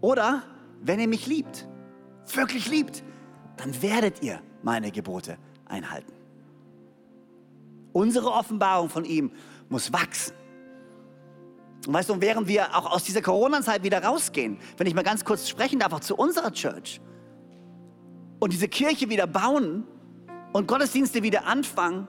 Oder 0.02 0.42
wenn 0.82 1.00
ihr 1.00 1.08
mich 1.08 1.26
liebt, 1.26 1.66
wirklich 2.34 2.68
liebt, 2.68 3.02
dann 3.56 3.80
werdet 3.80 4.22
ihr 4.22 4.42
meine 4.62 4.90
Gebote 4.90 5.38
einhalten. 5.64 6.12
Unsere 7.94 8.30
Offenbarung 8.30 8.90
von 8.90 9.06
ihm 9.06 9.32
muss 9.70 9.90
wachsen. 9.90 10.34
Und 11.86 11.94
weißt 11.94 12.10
du, 12.10 12.20
während 12.20 12.46
wir 12.46 12.76
auch 12.76 12.92
aus 12.92 13.04
dieser 13.04 13.22
Corona-Zeit 13.22 13.84
wieder 13.84 14.04
rausgehen, 14.04 14.58
wenn 14.76 14.86
ich 14.86 14.94
mal 14.94 15.02
ganz 15.02 15.24
kurz 15.24 15.48
sprechen 15.48 15.78
darf, 15.78 15.94
auch 15.94 16.00
zu 16.00 16.14
unserer 16.14 16.52
Church 16.52 17.00
und 18.38 18.52
diese 18.52 18.68
Kirche 18.68 19.08
wieder 19.08 19.26
bauen 19.26 19.84
und 20.52 20.68
Gottesdienste 20.68 21.22
wieder 21.22 21.46
anfangen, 21.46 22.06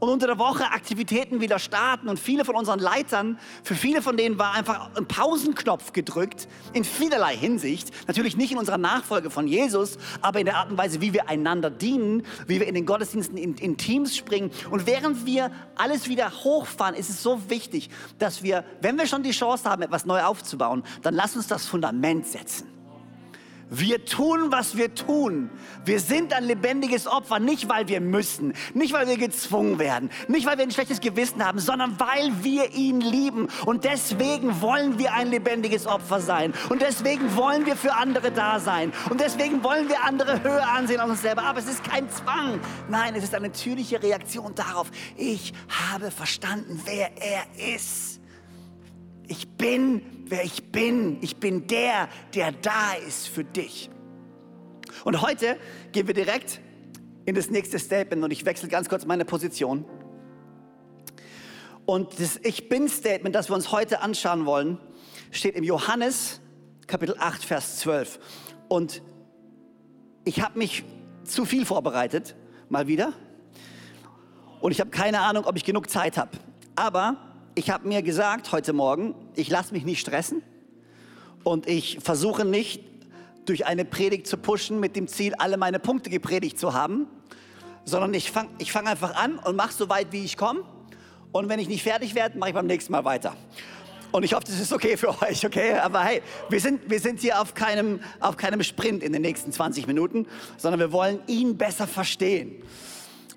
und 0.00 0.08
unter 0.08 0.26
der 0.26 0.38
Woche 0.38 0.70
Aktivitäten 0.70 1.40
wieder 1.40 1.58
starten. 1.58 2.08
Und 2.08 2.18
viele 2.18 2.44
von 2.44 2.54
unseren 2.54 2.78
Leitern, 2.78 3.38
für 3.62 3.74
viele 3.74 4.02
von 4.02 4.16
denen 4.16 4.38
war 4.38 4.52
einfach 4.54 4.90
ein 4.96 5.06
Pausenknopf 5.06 5.92
gedrückt, 5.92 6.48
in 6.72 6.84
vielerlei 6.84 7.36
Hinsicht. 7.36 7.90
Natürlich 8.06 8.36
nicht 8.36 8.52
in 8.52 8.58
unserer 8.58 8.78
Nachfolge 8.78 9.30
von 9.30 9.46
Jesus, 9.46 9.98
aber 10.20 10.40
in 10.40 10.46
der 10.46 10.56
Art 10.56 10.70
und 10.70 10.78
Weise, 10.78 11.00
wie 11.00 11.12
wir 11.12 11.28
einander 11.28 11.70
dienen, 11.70 12.24
wie 12.46 12.60
wir 12.60 12.66
in 12.66 12.74
den 12.74 12.86
Gottesdiensten 12.86 13.36
in, 13.36 13.54
in 13.54 13.76
Teams 13.76 14.16
springen. 14.16 14.50
Und 14.70 14.86
während 14.86 15.26
wir 15.26 15.50
alles 15.76 16.08
wieder 16.08 16.30
hochfahren, 16.44 16.94
ist 16.94 17.10
es 17.10 17.22
so 17.22 17.50
wichtig, 17.50 17.90
dass 18.18 18.42
wir, 18.42 18.64
wenn 18.80 18.96
wir 18.96 19.06
schon 19.06 19.22
die 19.22 19.30
Chance 19.30 19.68
haben, 19.68 19.82
etwas 19.82 20.06
neu 20.06 20.22
aufzubauen, 20.22 20.82
dann 21.02 21.14
lass 21.14 21.36
uns 21.36 21.46
das 21.46 21.66
Fundament 21.66 22.26
setzen. 22.26 22.77
Wir 23.70 24.04
tun, 24.04 24.50
was 24.50 24.76
wir 24.76 24.94
tun. 24.94 25.50
Wir 25.84 26.00
sind 26.00 26.32
ein 26.32 26.44
lebendiges 26.44 27.06
Opfer, 27.06 27.38
nicht 27.38 27.68
weil 27.68 27.88
wir 27.88 28.00
müssen, 28.00 28.54
nicht 28.72 28.92
weil 28.94 29.06
wir 29.06 29.18
gezwungen 29.18 29.78
werden, 29.78 30.10
nicht 30.26 30.46
weil 30.46 30.56
wir 30.56 30.64
ein 30.64 30.70
schlechtes 30.70 31.00
Gewissen 31.00 31.44
haben, 31.44 31.58
sondern 31.58 32.00
weil 32.00 32.32
wir 32.42 32.72
ihn 32.72 33.00
lieben. 33.00 33.48
Und 33.66 33.84
deswegen 33.84 34.60
wollen 34.62 34.98
wir 34.98 35.12
ein 35.12 35.28
lebendiges 35.28 35.86
Opfer 35.86 36.20
sein. 36.20 36.54
Und 36.70 36.80
deswegen 36.80 37.36
wollen 37.36 37.66
wir 37.66 37.76
für 37.76 37.94
andere 37.94 38.32
da 38.32 38.58
sein. 38.58 38.92
Und 39.10 39.20
deswegen 39.20 39.62
wollen 39.62 39.88
wir 39.88 40.02
andere 40.04 40.42
höher 40.42 40.68
ansehen 40.68 41.00
als 41.00 41.10
uns 41.10 41.22
selber. 41.22 41.42
Aber 41.42 41.58
es 41.58 41.68
ist 41.68 41.84
kein 41.84 42.08
Zwang. 42.08 42.60
Nein, 42.88 43.14
es 43.14 43.24
ist 43.24 43.34
eine 43.34 43.48
natürliche 43.48 44.02
Reaktion 44.02 44.54
darauf. 44.54 44.90
Ich 45.16 45.52
habe 45.90 46.10
verstanden, 46.10 46.80
wer 46.84 47.10
er 47.16 47.74
ist. 47.74 48.20
Ich 49.26 49.46
bin 49.46 50.17
wer 50.30 50.44
ich 50.44 50.70
bin. 50.70 51.18
Ich 51.22 51.36
bin 51.36 51.66
der, 51.66 52.08
der 52.34 52.52
da 52.52 52.94
ist 53.06 53.28
für 53.28 53.44
dich. 53.44 53.90
Und 55.04 55.22
heute 55.22 55.58
gehen 55.92 56.06
wir 56.06 56.14
direkt 56.14 56.60
in 57.26 57.34
das 57.34 57.50
nächste 57.50 57.78
Statement 57.78 58.24
und 58.24 58.30
ich 58.30 58.44
wechsle 58.44 58.68
ganz 58.68 58.88
kurz 58.88 59.04
meine 59.04 59.24
Position. 59.24 59.84
Und 61.86 62.20
das 62.20 62.38
Ich 62.42 62.68
bin-Statement, 62.68 63.34
das 63.34 63.48
wir 63.48 63.54
uns 63.54 63.72
heute 63.72 64.02
anschauen 64.02 64.44
wollen, 64.44 64.78
steht 65.30 65.54
im 65.54 65.64
Johannes 65.64 66.40
Kapitel 66.86 67.16
8, 67.18 67.44
Vers 67.44 67.78
12. 67.78 68.18
Und 68.68 69.02
ich 70.24 70.42
habe 70.42 70.58
mich 70.58 70.84
zu 71.24 71.44
viel 71.44 71.64
vorbereitet, 71.64 72.34
mal 72.68 72.86
wieder. 72.86 73.12
Und 74.60 74.72
ich 74.72 74.80
habe 74.80 74.90
keine 74.90 75.20
Ahnung, 75.20 75.44
ob 75.44 75.56
ich 75.56 75.64
genug 75.64 75.88
Zeit 75.90 76.18
habe. 76.18 76.30
Aber 76.76 77.27
ich 77.58 77.70
habe 77.70 77.88
mir 77.88 78.02
gesagt 78.02 78.52
heute 78.52 78.72
Morgen, 78.72 79.16
ich 79.34 79.50
lasse 79.50 79.74
mich 79.74 79.84
nicht 79.84 79.98
stressen 79.98 80.42
und 81.42 81.66
ich 81.66 81.98
versuche 82.00 82.44
nicht 82.44 82.84
durch 83.46 83.66
eine 83.66 83.84
Predigt 83.84 84.28
zu 84.28 84.36
pushen 84.36 84.78
mit 84.78 84.94
dem 84.94 85.08
Ziel, 85.08 85.34
alle 85.38 85.56
meine 85.56 85.80
Punkte 85.80 86.08
gepredigt 86.08 86.56
zu 86.56 86.72
haben, 86.72 87.08
sondern 87.84 88.14
ich 88.14 88.30
fange 88.30 88.50
ich 88.58 88.70
fang 88.70 88.86
einfach 88.86 89.16
an 89.16 89.40
und 89.40 89.56
mache 89.56 89.72
so 89.72 89.88
weit, 89.88 90.12
wie 90.12 90.24
ich 90.24 90.36
komme. 90.36 90.62
Und 91.32 91.48
wenn 91.48 91.58
ich 91.58 91.66
nicht 91.66 91.82
fertig 91.82 92.14
werde, 92.14 92.38
mache 92.38 92.50
ich 92.50 92.54
beim 92.54 92.68
nächsten 92.68 92.92
Mal 92.92 93.04
weiter. 93.04 93.34
Und 94.12 94.22
ich 94.22 94.34
hoffe, 94.34 94.44
das 94.46 94.60
ist 94.60 94.72
okay 94.72 94.96
für 94.96 95.20
euch, 95.20 95.44
okay? 95.44 95.72
Aber 95.72 96.04
hey, 96.04 96.22
wir 96.48 96.60
sind, 96.60 96.88
wir 96.88 97.00
sind 97.00 97.18
hier 97.18 97.40
auf 97.40 97.54
keinem, 97.54 97.98
auf 98.20 98.36
keinem 98.36 98.62
Sprint 98.62 99.02
in 99.02 99.12
den 99.12 99.22
nächsten 99.22 99.50
20 99.50 99.88
Minuten, 99.88 100.28
sondern 100.58 100.78
wir 100.78 100.92
wollen 100.92 101.18
ihn 101.26 101.58
besser 101.58 101.88
verstehen. 101.88 102.62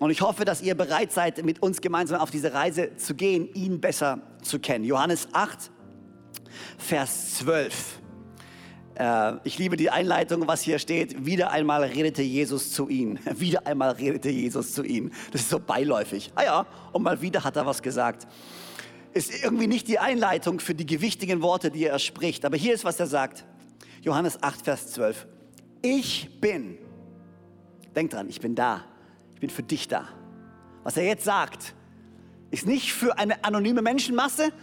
Und 0.02 0.10
ich 0.10 0.22
hoffe, 0.22 0.46
dass 0.46 0.64
ihr 0.64 0.74
bereit 0.74 1.12
seid, 1.12 1.46
mit 1.46 1.62
uns 1.62 1.80
gemeinsam 1.80 2.22
auf 2.22 2.32
diese 2.32 2.56
Reise 2.56 2.96
zu 2.96 3.14
gehen, 3.14 3.48
ihn 3.54 3.80
besser 3.80 4.20
zu 4.42 4.58
kennen. 4.58 4.84
Johannes 4.84 5.28
8, 5.32 5.70
Vers 6.80 7.36
12. 7.36 8.00
Äh, 8.96 9.34
ich 9.44 9.60
liebe 9.60 9.78
die 9.78 9.92
Einleitung, 9.92 10.48
was 10.48 10.64
hier 10.64 10.80
steht. 10.80 11.24
Wieder 11.28 11.52
einmal 11.52 11.84
redete 11.84 12.24
Jesus 12.24 12.72
zu 12.72 12.90
ihnen. 12.90 13.20
Wieder 13.36 13.68
einmal 13.68 13.92
redete 13.92 14.32
Jesus 14.32 14.74
zu 14.74 14.82
ihnen. 14.82 15.14
Das 15.34 15.42
ist 15.42 15.52
so 15.52 15.60
beiläufig. 15.60 16.32
Ah 16.34 16.46
ja, 16.46 16.66
und 16.94 17.04
mal 17.04 17.22
wieder 17.22 17.44
hat 17.44 17.56
er 17.56 17.68
was 17.68 17.84
gesagt. 17.84 18.28
Ist 19.14 19.44
irgendwie 19.44 19.68
nicht 19.68 19.88
die 19.88 20.00
Einleitung 20.00 20.60
für 20.62 20.74
die 20.74 20.88
gewichtigen 20.88 21.44
Worte, 21.44 21.70
die 21.70 21.86
er 21.86 22.00
spricht. 22.00 22.44
Aber 22.44 22.58
hier 22.58 22.74
ist, 22.74 22.84
was 22.84 23.00
er 23.00 23.06
sagt. 23.06 23.46
Johannes 24.02 24.42
8, 24.42 24.64
Vers 24.64 24.94
12. 24.94 25.28
Ich 25.84 26.42
bin. 26.42 26.80
Denk 27.96 28.10
dran, 28.10 28.28
ich 28.30 28.40
bin 28.40 28.56
da 28.56 28.91
bin 29.42 29.50
für 29.50 29.64
dich 29.64 29.90
da. 29.90 30.08
Was 30.84 30.96
er 30.96 31.04
jetzt 31.04 31.26
sagt, 31.26 31.74
ist 32.52 32.66
nicht 32.66 32.94
für 32.94 33.18
eine 33.18 33.44
anonyme 33.44 33.82
Menschenmasse 33.82 34.54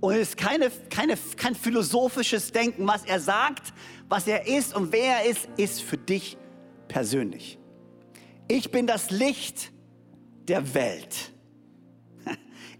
und 0.00 0.14
ist 0.14 0.36
keine, 0.36 0.70
keine, 0.90 1.16
kein 1.36 1.54
philosophisches 1.54 2.52
Denken. 2.52 2.86
Was 2.86 3.04
er 3.04 3.20
sagt, 3.20 3.72
was 4.08 4.26
er 4.26 4.46
ist 4.46 4.74
und 4.74 4.92
wer 4.92 5.18
er 5.18 5.30
ist, 5.30 5.48
ist 5.56 5.80
für 5.80 5.96
dich 5.96 6.36
persönlich. 6.88 7.58
Ich 8.48 8.70
bin 8.70 8.86
das 8.86 9.10
Licht 9.10 9.72
der 10.46 10.74
Welt. 10.74 11.32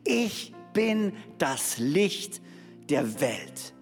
Ich 0.08 0.54
bin 0.72 1.14
das 1.38 1.78
Licht 1.78 2.40
der 2.88 3.20
Welt. 3.20 3.74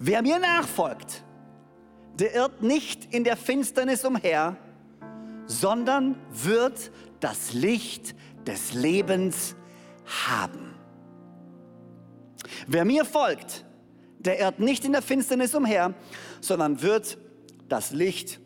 Wer 0.00 0.20
mir 0.22 0.40
nachfolgt, 0.40 1.22
der 2.18 2.34
irrt 2.34 2.60
nicht 2.60 3.14
in 3.14 3.22
der 3.22 3.36
Finsternis 3.36 4.04
umher, 4.04 4.56
sondern 5.50 6.14
wird 6.30 6.92
das 7.18 7.52
Licht 7.52 8.14
des 8.46 8.72
Lebens 8.72 9.56
haben. 10.28 10.74
Wer 12.68 12.84
mir 12.84 13.04
folgt, 13.04 13.64
der 14.20 14.38
irrt 14.38 14.60
nicht 14.60 14.84
in 14.84 14.92
der 14.92 15.02
Finsternis 15.02 15.54
umher, 15.54 15.94
sondern 16.40 16.82
wird 16.82 17.18
das 17.68 17.90
Licht 17.90 18.38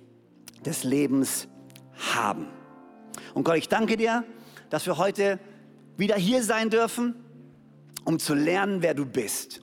des 0.65 0.83
Lebens 0.83 1.47
haben. 2.15 2.49
Und 3.35 3.45
Gott, 3.45 3.57
ich 3.57 3.69
danke 3.69 3.99
dir, 3.99 4.25
dass 4.71 4.87
wir 4.87 4.97
heute 4.97 5.39
wieder 5.99 6.17
hier 6.17 6.43
sein 6.43 6.71
dürfen, 6.71 7.15
um 8.05 8.19
zu 8.19 8.35
lernen, 8.35 8.81
wer 8.81 8.95
du 8.95 9.05
bist, 9.05 9.61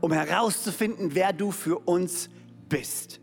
um 0.00 0.10
herauszufinden, 0.10 1.14
wer 1.14 1.34
du 1.34 1.50
für 1.50 1.78
uns 1.80 2.30
bist. 2.68 3.20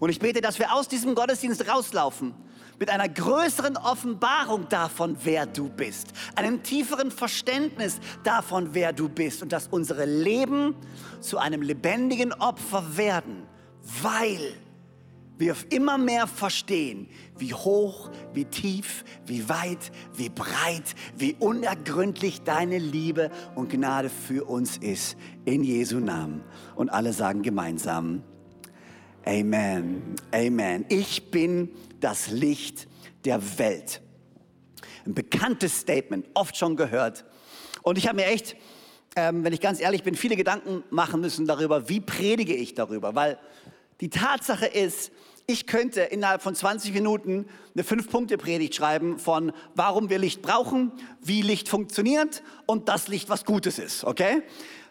Und 0.00 0.10
ich 0.10 0.18
bete, 0.18 0.40
dass 0.40 0.58
wir 0.58 0.74
aus 0.74 0.88
diesem 0.88 1.14
Gottesdienst 1.14 1.68
rauslaufen 1.68 2.34
mit 2.78 2.90
einer 2.90 3.08
größeren 3.08 3.76
Offenbarung 3.76 4.68
davon, 4.68 5.16
wer 5.24 5.46
du 5.46 5.68
bist, 5.68 6.08
einem 6.34 6.62
tieferen 6.62 7.10
Verständnis 7.10 7.98
davon, 8.22 8.70
wer 8.72 8.92
du 8.92 9.08
bist 9.08 9.42
und 9.42 9.52
dass 9.52 9.68
unsere 9.68 10.04
Leben 10.04 10.74
zu 11.20 11.38
einem 11.38 11.62
lebendigen 11.62 12.32
Opfer 12.32 12.96
werden, 12.96 13.46
weil 14.02 14.54
wir 15.38 15.54
immer 15.70 15.98
mehr 15.98 16.26
verstehen, 16.26 17.08
wie 17.36 17.52
hoch, 17.52 18.10
wie 18.32 18.46
tief, 18.46 19.04
wie 19.26 19.48
weit, 19.48 19.92
wie 20.14 20.30
breit, 20.30 20.94
wie 21.16 21.36
unergründlich 21.38 22.42
deine 22.42 22.78
Liebe 22.78 23.30
und 23.54 23.70
Gnade 23.70 24.08
für 24.08 24.48
uns 24.48 24.78
ist. 24.78 25.16
In 25.44 25.62
Jesu 25.62 25.98
Namen. 25.98 26.42
Und 26.74 26.88
alle 26.88 27.12
sagen 27.12 27.42
gemeinsam, 27.42 28.22
Amen, 29.28 30.14
Amen. 30.30 30.84
Ich 30.88 31.32
bin 31.32 31.74
das 31.98 32.30
Licht 32.30 32.86
der 33.24 33.58
Welt. 33.58 34.00
Ein 35.04 35.14
bekanntes 35.14 35.80
Statement, 35.80 36.28
oft 36.34 36.56
schon 36.56 36.76
gehört. 36.76 37.24
Und 37.82 37.98
ich 37.98 38.06
habe 38.06 38.16
mir 38.16 38.26
echt, 38.26 38.54
ähm, 39.16 39.42
wenn 39.42 39.52
ich 39.52 39.60
ganz 39.60 39.80
ehrlich 39.80 40.04
bin, 40.04 40.14
viele 40.14 40.36
Gedanken 40.36 40.84
machen 40.90 41.20
müssen 41.20 41.44
darüber, 41.44 41.88
wie 41.88 42.00
predige 42.00 42.54
ich 42.54 42.74
darüber. 42.74 43.16
Weil 43.16 43.36
die 44.00 44.10
Tatsache 44.10 44.66
ist, 44.66 45.10
ich 45.48 45.66
könnte 45.66 46.02
innerhalb 46.02 46.40
von 46.40 46.54
20 46.54 46.94
Minuten 46.94 47.46
eine 47.74 47.82
Fünf-Punkte-Predigt 47.82 48.76
schreiben 48.76 49.18
von 49.18 49.50
warum 49.74 50.08
wir 50.08 50.20
Licht 50.20 50.40
brauchen, 50.40 50.92
wie 51.20 51.42
Licht 51.42 51.68
funktioniert 51.68 52.44
und 52.66 52.88
das 52.88 53.08
Licht 53.08 53.28
was 53.28 53.44
Gutes 53.44 53.80
ist, 53.80 54.04
okay? 54.04 54.44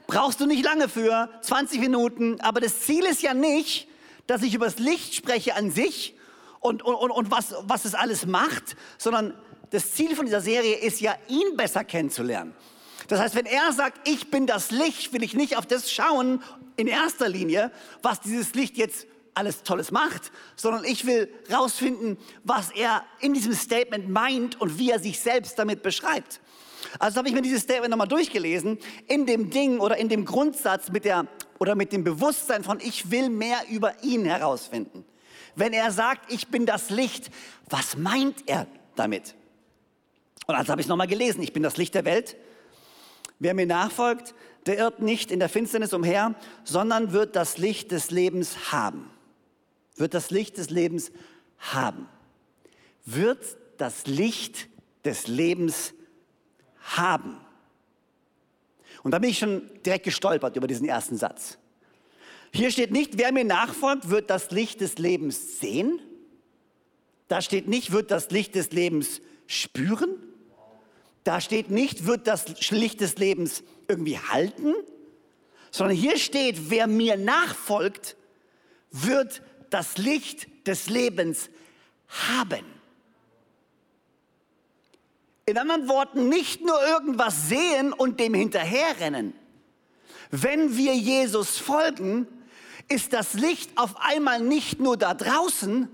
Brauchst 0.08 0.42
du 0.42 0.46
nicht 0.46 0.66
lange 0.66 0.90
für, 0.90 1.30
20 1.42 1.80
Minuten, 1.80 2.42
aber 2.42 2.60
das 2.60 2.82
Ziel 2.82 3.06
ist 3.06 3.22
ja 3.22 3.34
nicht, 3.34 3.88
dass 4.28 4.42
ich 4.44 4.54
über 4.54 4.66
das 4.66 4.80
Licht 4.80 5.16
spreche 5.16 5.56
an 5.56 5.72
sich 5.72 6.16
und, 6.60 6.82
und, 6.84 7.12
und 7.12 7.32
was, 7.32 7.56
was 7.64 7.86
es 7.86 7.94
alles 7.94 8.26
macht, 8.26 8.76
sondern 8.98 9.34
das 9.72 9.94
Ziel 9.94 10.16
von 10.16 10.26
dieser 10.26 10.42
Serie 10.42 10.76
ist 10.76 11.02
ja, 11.02 11.16
ihn 11.28 11.58
besser 11.58 11.84
kennenzulernen. 11.84 12.56
Das 13.08 13.20
heißt, 13.20 13.36
wenn 13.36 13.46
er 13.46 13.72
sagt, 13.72 14.08
ich 14.08 14.32
bin 14.32 14.48
das 14.48 14.72
Licht, 14.72 15.14
will 15.14 15.24
ich 15.24 15.34
nicht 15.36 15.58
auf 15.58 15.66
das 15.66 15.92
schauen 15.92 16.42
in 16.76 16.88
erster 16.88 17.30
Linie, 17.30 17.72
was 18.02 18.20
dieses 18.22 18.54
Licht 18.56 18.78
jetzt 18.78 19.06
alles 19.36 19.64
Tolles 19.64 19.92
macht, 19.92 20.32
sondern 20.56 20.86
ich 20.86 21.06
will 21.06 21.30
rausfinden, 21.52 22.18
was 22.44 22.72
er 22.72 23.04
in 23.20 23.34
diesem 23.34 23.54
Statement 23.54 24.10
meint 24.10 24.60
und 24.60 24.80
wie 24.80 24.92
er 24.92 25.00
sich 25.00 25.20
selbst 25.20 25.60
damit 25.60 25.84
beschreibt. 25.84 26.40
Also 27.00 27.18
habe 27.18 27.28
ich 27.28 27.34
mir 27.34 27.42
dieses 27.42 27.64
Statement 27.64 27.90
nochmal 27.90 28.08
durchgelesen, 28.08 28.80
in 29.08 29.26
dem 29.26 29.50
Ding 29.50 29.80
oder 29.80 29.98
in 29.98 30.08
dem 30.08 30.24
Grundsatz 30.26 30.90
mit 30.90 31.04
der 31.06 31.28
oder 31.60 31.76
mit 31.76 31.92
dem 31.92 32.04
Bewusstsein 32.04 32.64
von 32.64 32.80
ich 32.80 33.12
will 33.12 33.30
mehr 33.30 33.60
über 33.70 34.04
ihn 34.04 34.26
herausfinden. 34.26 35.06
Wenn 35.56 35.74
er 35.74 35.92
sagt, 35.92 36.32
ich 36.32 36.48
bin 36.50 36.66
das 36.66 36.90
Licht, 36.90 37.32
was 37.70 37.98
meint 37.98 38.48
er 38.48 38.68
damit? 38.96 39.36
Und 40.48 40.56
also 40.56 40.72
habe 40.72 40.82
ich 40.82 40.88
nochmal 40.88 41.08
gelesen, 41.08 41.42
ich 41.42 41.54
bin 41.54 41.64
das 41.64 41.78
Licht 41.78 41.96
der 41.96 42.06
Welt. 42.06 42.36
Wer 43.40 43.54
mir 43.54 43.66
nachfolgt, 43.66 44.36
der 44.66 44.78
irrt 44.78 45.02
nicht 45.02 45.32
in 45.32 45.40
der 45.40 45.50
Finsternis 45.50 45.94
umher, 45.94 46.36
sondern 46.64 47.14
wird 47.14 47.36
das 47.36 47.58
Licht 47.58 47.92
des 47.92 48.12
Lebens 48.12 48.72
haben 48.72 49.10
wird 49.96 50.14
das 50.14 50.30
Licht 50.30 50.58
des 50.58 50.70
Lebens 50.70 51.12
haben. 51.60 52.08
Wird 53.06 53.58
das 53.78 54.08
Licht 54.08 54.68
des 55.04 55.28
Lebens 55.28 55.94
haben. 56.82 57.38
Und 59.06 59.12
da 59.12 59.20
bin 59.20 59.30
ich 59.30 59.38
schon 59.38 59.62
direkt 59.86 60.06
gestolpert 60.06 60.56
über 60.56 60.66
diesen 60.66 60.88
ersten 60.88 61.16
Satz. 61.16 61.60
Hier 62.52 62.72
steht 62.72 62.90
nicht, 62.90 63.20
wer 63.20 63.32
mir 63.32 63.44
nachfolgt, 63.44 64.10
wird 64.10 64.32
das 64.32 64.50
Licht 64.50 64.82
des 64.82 64.98
Lebens 64.98 65.60
sehen. 65.60 66.00
Da 67.28 67.40
steht 67.44 67.68
nicht, 67.68 67.92
wird 67.92 68.10
das 68.10 68.32
Licht 68.32 68.56
des 68.56 68.72
Lebens 68.72 69.22
spüren. 69.46 70.10
Da 71.24 71.40
steht 71.40 71.70
nicht, 71.70 72.08
wird 72.08 72.26
das 72.26 72.72
Licht 72.72 73.00
des 73.00 73.20
Lebens 73.20 73.62
irgendwie 73.88 74.18
halten. 74.18 74.74
Sondern 75.70 75.96
hier 75.96 76.18
steht, 76.18 76.72
wer 76.72 76.88
mir 76.88 77.16
nachfolgt, 77.16 78.16
wird 78.90 79.44
das 79.70 80.00
Licht 80.00 80.48
des 80.66 80.90
Lebens 80.90 81.52
haben. 82.08 82.66
In 85.48 85.58
anderen 85.60 85.88
Worten, 85.88 86.28
nicht 86.28 86.62
nur 86.62 86.82
irgendwas 86.84 87.50
sehen 87.50 87.94
und 87.94 88.20
dem 88.20 88.34
hinterherrennen. 88.34 89.36
Wenn 90.32 90.76
wir 90.76 90.96
Jesus 90.96 91.58
folgen, 91.58 92.28
ist 92.88 93.14
das 93.14 93.34
Licht 93.34 93.78
auf 93.78 93.96
einmal 94.00 94.42
nicht 94.42 94.80
nur 94.80 94.98
da 94.98 95.14
draußen, 95.14 95.88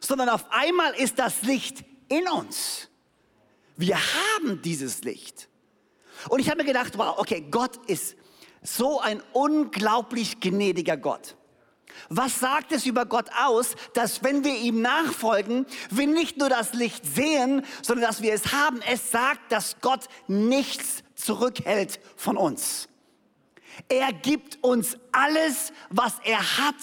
sondern 0.00 0.28
auf 0.28 0.44
einmal 0.50 0.94
ist 0.94 1.18
das 1.18 1.42
Licht 1.42 1.84
in 2.08 2.28
uns. 2.28 2.88
Wir 3.76 3.96
haben 3.96 4.60
dieses 4.60 5.02
Licht. 5.02 5.48
Und 6.28 6.40
ich 6.40 6.48
habe 6.50 6.58
mir 6.58 6.66
gedacht, 6.66 6.98
wow, 6.98 7.18
okay, 7.18 7.46
Gott 7.50 7.78
ist 7.86 8.16
so 8.62 9.00
ein 9.00 9.22
unglaublich 9.32 10.40
gnädiger 10.40 10.98
Gott. 10.98 11.36
Was 12.08 12.40
sagt 12.40 12.72
es 12.72 12.86
über 12.86 13.06
Gott 13.06 13.26
aus, 13.38 13.74
dass 13.94 14.22
wenn 14.22 14.44
wir 14.44 14.56
ihm 14.56 14.82
nachfolgen, 14.82 15.66
wir 15.90 16.06
nicht 16.06 16.36
nur 16.38 16.48
das 16.48 16.74
Licht 16.74 17.04
sehen, 17.06 17.64
sondern 17.82 18.06
dass 18.06 18.22
wir 18.22 18.32
es 18.32 18.52
haben? 18.52 18.80
Es 18.90 19.10
sagt, 19.10 19.52
dass 19.52 19.76
Gott 19.80 20.08
nichts 20.28 21.02
zurückhält 21.14 22.00
von 22.16 22.36
uns. 22.36 22.88
Er 23.88 24.12
gibt 24.12 24.62
uns 24.62 24.98
alles, 25.12 25.72
was 25.90 26.14
er 26.24 26.58
hat. 26.58 26.74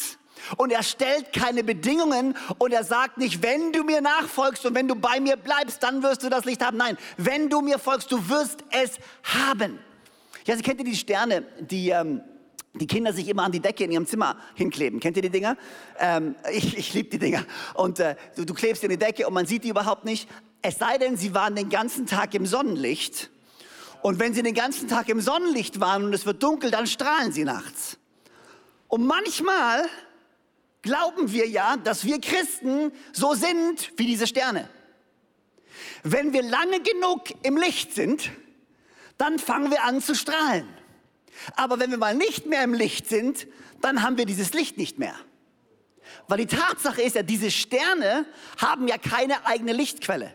Und 0.56 0.72
er 0.72 0.84
stellt 0.84 1.34
keine 1.34 1.66
Bedingungen 1.66 2.36
und 2.60 2.72
er 2.72 2.86
sagt 2.86 3.18
nicht, 3.18 3.44
wenn 3.44 3.74
du 3.74 3.84
mir 3.84 4.00
nachfolgst 4.00 4.66
und 4.66 4.74
wenn 4.74 4.88
du 4.88 4.96
bei 4.96 5.20
mir 5.20 5.36
bleibst, 5.36 5.84
dann 5.84 6.02
wirst 6.02 6.24
du 6.24 6.30
das 6.30 6.46
Licht 6.46 6.66
haben. 6.66 6.78
Nein, 6.78 6.98
wenn 7.18 7.50
du 7.50 7.60
mir 7.60 7.78
folgst, 7.78 8.10
du 8.10 8.30
wirst 8.30 8.64
es 8.72 9.00
haben. 9.24 9.80
Ja, 10.46 10.56
Sie 10.56 10.64
kennt 10.64 10.80
ihr 10.80 10.86
die 10.86 10.96
Sterne, 10.96 11.44
die 11.60 11.90
ähm, 11.90 12.22
die 12.74 12.88
Kinder 12.88 13.14
sich 13.14 13.28
immer 13.28 13.44
an 13.44 13.52
die 13.52 13.60
Decke 13.60 13.84
in 13.84 13.92
ihrem 13.92 14.06
Zimmer 14.06 14.38
hinkleben. 14.56 15.00
Kennt 15.00 15.18
ihr 15.18 15.24
die 15.24 15.30
Dinger? 15.30 15.58
Ähm, 16.00 16.36
ich 16.52 16.78
ich 16.78 16.94
liebe 16.94 17.10
die 17.10 17.20
Dinger. 17.20 17.46
Und 17.74 18.00
äh, 18.00 18.16
du, 18.36 18.46
du 18.46 18.54
klebst 18.54 18.84
in 18.84 18.90
die 18.90 18.98
Decke 18.98 19.28
und 19.28 19.34
man 19.34 19.46
sieht 19.46 19.64
die 19.64 19.70
überhaupt 19.70 20.06
nicht. 20.06 20.30
Es 20.62 20.78
sei 20.78 20.98
denn, 20.98 21.18
sie 21.18 21.34
waren 21.34 21.56
den 21.56 21.70
ganzen 21.70 22.06
Tag 22.06 22.34
im 22.36 22.46
Sonnenlicht. 22.46 23.30
Und 24.02 24.20
wenn 24.20 24.34
sie 24.34 24.44
den 24.44 24.54
ganzen 24.54 24.88
Tag 24.88 25.10
im 25.10 25.20
Sonnenlicht 25.20 25.80
waren 25.80 26.06
und 26.06 26.14
es 26.14 26.26
wird 26.26 26.42
dunkel, 26.44 26.72
dann 26.72 26.88
strahlen 26.88 27.32
sie 27.32 27.44
nachts. 27.44 27.98
Und 28.88 29.06
manchmal 29.06 29.88
glauben 30.82 31.32
wir 31.32 31.48
ja, 31.48 31.78
dass 31.78 32.06
wir 32.06 32.22
Christen 32.22 32.92
so 33.12 33.34
sind 33.34 33.92
wie 33.98 34.06
diese 34.06 34.28
Sterne. 34.28 34.70
Wenn 36.04 36.34
wir 36.34 36.44
lange 36.44 36.80
genug 36.82 37.24
im 37.44 37.58
Licht 37.58 37.94
sind, 37.94 38.32
dann 39.18 39.38
fangen 39.38 39.70
wir 39.70 39.84
an 39.84 40.02
zu 40.02 40.16
strahlen. 40.16 40.68
Aber 41.56 41.80
wenn 41.80 41.92
wir 41.92 41.98
mal 41.98 42.16
nicht 42.16 42.46
mehr 42.46 42.64
im 42.64 42.74
Licht 42.74 43.08
sind, 43.08 43.48
dann 43.82 44.04
haben 44.04 44.18
wir 44.18 44.26
dieses 44.26 44.54
Licht 44.54 44.78
nicht 44.78 45.00
mehr. 45.00 45.16
Weil 46.28 46.40
die 46.40 46.48
Tatsache 46.48 47.02
ist 47.02 47.16
ja, 47.16 47.24
diese 47.24 47.52
Sterne 47.52 48.26
haben 48.58 48.88
ja 48.88 48.98
keine 48.98 49.46
eigene 49.46 49.74
Lichtquelle. 49.74 50.34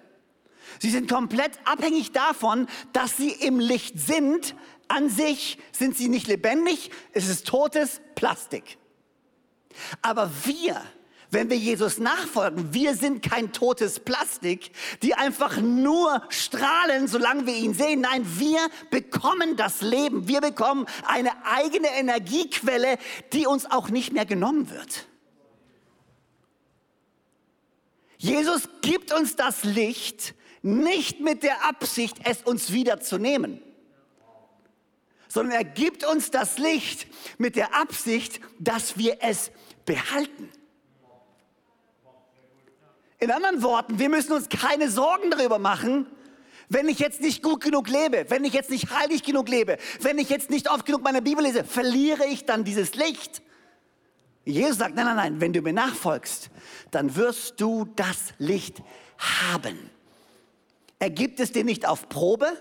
Sie 0.79 0.91
sind 0.91 1.09
komplett 1.09 1.53
abhängig 1.65 2.13
davon, 2.13 2.69
dass 2.93 3.17
sie 3.17 3.31
im 3.31 3.61
Licht 3.61 3.99
sind. 3.99 4.55
An 4.89 5.09
sich 5.09 5.59
sind 5.73 5.97
sie 5.97 6.09
nicht 6.09 6.27
lebendig, 6.27 6.91
es 7.13 7.29
ist 7.29 7.47
totes 7.47 8.01
Plastik. 8.15 8.79
Aber 10.03 10.31
wir 10.45 10.81
wenn 11.35 11.51
wir 11.51 11.59
Jesus 11.59 11.99
nachfolgen. 11.99 12.73
Wir 12.73 12.95
sind 12.95 13.23
kein 13.23 13.53
totes 13.53 14.01
Plastik, 14.01 14.71
die 15.03 15.15
einfach 15.15 15.59
nur 15.59 16.23
strahlen, 16.31 17.09
solange 17.09 17.47
wir 17.47 17.57
ihn 17.57 17.75
sehen. 17.75 18.01
Nein, 18.01 18.25
wir 18.39 18.69
bekommen 18.91 19.57
das 19.57 19.83
Leben. 19.83 20.29
Wir 20.29 20.41
bekommen 20.41 20.87
eine 21.07 21.45
eigene 21.45 21.89
Energiequelle, 21.89 22.97
die 23.33 23.47
uns 23.47 23.71
auch 23.71 23.91
nicht 23.91 24.13
mehr 24.13 24.25
genommen 24.25 24.71
wird. 24.71 25.07
Jesus 28.17 28.69
gibt 28.81 29.13
uns 29.13 29.37
das 29.37 29.65
Licht 29.65 30.35
nicht 30.63 31.21
mit 31.21 31.43
der 31.43 31.67
Absicht, 31.67 32.17
es 32.25 32.43
uns 32.43 32.73
wieder 32.73 33.01
zu 33.01 33.19
nehmen, 33.19 33.61
sondern 35.29 35.57
er 35.59 35.65
gibt 35.65 36.07
uns 36.07 36.31
das 36.31 36.57
Licht 36.57 37.07
mit 37.37 37.57
der 37.57 37.75
Absicht, 37.75 38.41
dass 38.59 38.97
wir 38.97 39.19
es 39.21 39.51
behalten. 39.85 40.49
In 43.25 43.31
anderen 43.31 43.63
Worten, 43.63 43.99
wir 43.99 44.11
müssen 44.11 44.35
uns 44.35 44.51
keine 44.51 44.91
Sorgen 44.91 45.31
darüber 45.31 45.59
machen, 45.59 46.07
wenn 46.69 46.91
ich 46.91 46.99
jetzt 46.99 47.23
nicht 47.23 47.43
gut 47.43 47.63
genug 47.63 47.89
lebe, 47.89 48.27
wenn 48.29 48.45
ich 48.45 48.53
jetzt 48.53 48.69
nicht 48.69 48.91
heilig 48.91 49.23
genug 49.23 49.49
lebe, 49.49 49.79
wenn 50.03 50.19
ich 50.19 50.29
jetzt 50.29 50.51
nicht 50.51 50.71
oft 50.71 50.85
genug 50.85 51.03
meine 51.03 51.23
Bibel 51.23 51.43
lese, 51.43 51.65
verliere 51.65 52.27
ich 52.27 52.45
dann 52.45 52.65
dieses 52.65 52.95
Licht. 52.97 53.41
Jesus 54.45 54.77
sagt, 54.77 54.95
nein, 54.95 55.07
nein, 55.07 55.17
nein, 55.17 55.41
wenn 55.41 55.55
du 55.55 55.63
mir 55.63 55.73
nachfolgst, 55.73 56.51
dann 56.91 57.17
wirst 57.17 57.63
du 57.63 57.87
das 57.97 58.35
Licht 58.37 58.83
haben. 59.17 59.89
Er 60.99 61.09
gibt 61.09 61.41
es 61.41 61.51
dir 61.51 61.65
nicht 61.65 61.89
auf 61.89 62.11
Probe, 62.11 62.53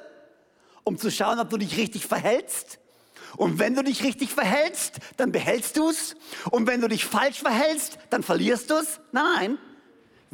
um 0.86 0.98
zu 0.98 1.12
schauen, 1.12 1.42
ob 1.42 1.50
du 1.50 1.58
dich 1.58 1.76
richtig 1.76 2.06
verhältst. 2.06 2.80
Und 3.36 3.60
wenn 3.60 3.76
du 3.76 3.84
dich 3.84 4.02
richtig 4.02 4.30
verhältst, 4.30 5.00
dann 5.18 5.34
behältst 5.34 5.76
du 5.76 5.90
es. 5.90 6.16
Und 6.52 6.68
wenn 6.68 6.80
du 6.80 6.88
dich 6.88 7.04
falsch 7.04 7.42
verhältst, 7.42 7.98
dann 8.10 8.24
verlierst 8.24 8.70
du 8.70 8.76
es. 8.76 9.02
Nein, 9.12 9.58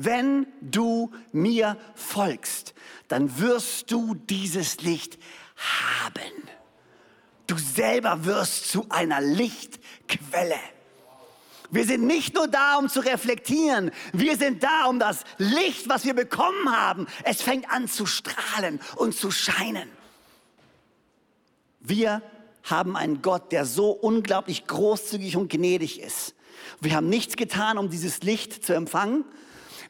wenn 0.02 0.48
du 0.62 1.12
mir 1.34 1.78
folgst, 1.94 2.74
dann 3.10 3.38
wirst 3.40 3.92
du 3.92 4.16
dieses 4.16 4.82
Licht 4.82 5.20
haben. 5.58 6.50
Du 7.48 7.58
selber 7.58 8.24
wirst 8.24 8.72
zu 8.72 8.86
einer 8.90 9.20
Lichtquelle. 9.20 10.60
Wir 11.70 11.86
sind 11.86 12.08
nicht 12.08 12.34
nur 12.34 12.48
da, 12.48 12.78
um 12.78 12.88
zu 12.88 13.02
reflektieren. 13.02 13.92
Wir 14.14 14.38
sind 14.38 14.64
da, 14.64 14.86
um 14.86 15.00
das 15.00 15.24
Licht, 15.38 15.90
was 15.90 16.06
wir 16.06 16.14
bekommen 16.14 16.72
haben. 16.72 17.06
Es 17.24 17.42
fängt 17.42 17.70
an 17.70 17.90
zu 17.90 18.06
strahlen 18.06 18.80
und 18.96 19.14
zu 19.16 19.32
scheinen. 19.32 19.90
Wir 21.82 22.22
haben 22.64 22.96
einen 22.96 23.22
Gott, 23.22 23.52
der 23.52 23.66
so 23.66 23.92
unglaublich 23.92 24.66
großzügig 24.66 25.36
und 25.36 25.52
gnädig 25.52 26.00
ist. 26.00 26.36
Wir 26.80 26.96
haben 26.96 27.10
nichts 27.10 27.36
getan, 27.36 27.78
um 27.78 27.90
dieses 27.90 28.22
Licht 28.22 28.66
zu 28.66 28.74
empfangen, 28.74 29.26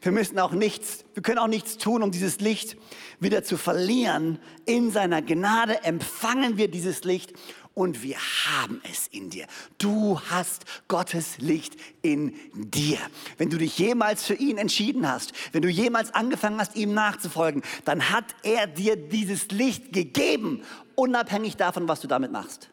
wir 0.02 0.12
müssen 0.12 0.38
auch 0.38 0.52
nichts, 0.52 1.04
wir 1.14 1.22
können 1.22 1.38
auch 1.38 1.46
nichts 1.46 1.76
tun, 1.76 2.02
um 2.02 2.10
dieses 2.10 2.40
Licht 2.40 2.76
wieder 3.18 3.44
zu 3.44 3.56
verlieren. 3.56 4.38
In 4.64 4.90
seiner 4.90 5.20
Gnade 5.20 5.84
empfangen 5.84 6.56
wir 6.56 6.70
dieses 6.70 7.04
Licht 7.04 7.34
und 7.74 8.02
wir 8.02 8.16
haben 8.18 8.80
es 8.90 9.08
in 9.08 9.30
dir. 9.30 9.46
Du 9.78 10.20
hast 10.30 10.64
Gottes 10.88 11.38
Licht 11.38 11.76
in 12.02 12.34
dir. 12.54 12.98
Wenn 13.36 13.50
du 13.50 13.58
dich 13.58 13.78
jemals 13.78 14.24
für 14.24 14.34
ihn 14.34 14.58
entschieden 14.58 15.08
hast, 15.08 15.32
wenn 15.52 15.62
du 15.62 15.68
jemals 15.68 16.14
angefangen 16.14 16.58
hast, 16.58 16.76
ihm 16.76 16.94
nachzufolgen, 16.94 17.62
dann 17.84 18.10
hat 18.10 18.24
er 18.42 18.66
dir 18.66 18.96
dieses 18.96 19.50
Licht 19.50 19.92
gegeben, 19.92 20.62
unabhängig 20.94 21.56
davon, 21.56 21.88
was 21.88 22.00
du 22.00 22.08
damit 22.08 22.32
machst. 22.32 22.70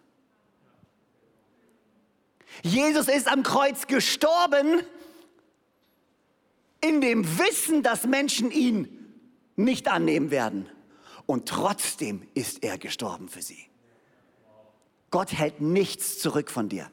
Jesus 2.64 3.08
ist 3.08 3.28
am 3.28 3.44
Kreuz 3.44 3.88
gestorben 3.88 4.82
in 6.82 7.02
dem 7.02 7.38
Wissen, 7.38 7.84
dass 7.84 8.06
Menschen 8.06 8.52
ihn 8.52 8.88
nicht 9.56 9.88
annehmen 9.88 10.32
werden. 10.32 10.70
Und 11.26 11.50
trotzdem 11.50 12.28
ist 12.34 12.64
er 12.64 12.78
gestorben 12.78 13.28
für 13.28 13.42
sie. 13.42 13.68
Gott 15.12 15.32
hält 15.32 15.62
nichts 15.62 16.20
zurück 16.20 16.52
von 16.52 16.70
dir. 16.70 16.90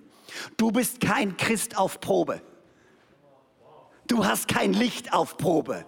Du 0.57 0.73
bist 0.73 1.01
kein 1.01 1.37
Christ 1.37 1.77
auf 1.77 2.01
Probe. 2.01 2.43
Du 4.07 4.25
hast 4.25 4.49
kein 4.49 4.73
Licht 4.73 5.13
auf 5.13 5.37
Probe. 5.39 5.87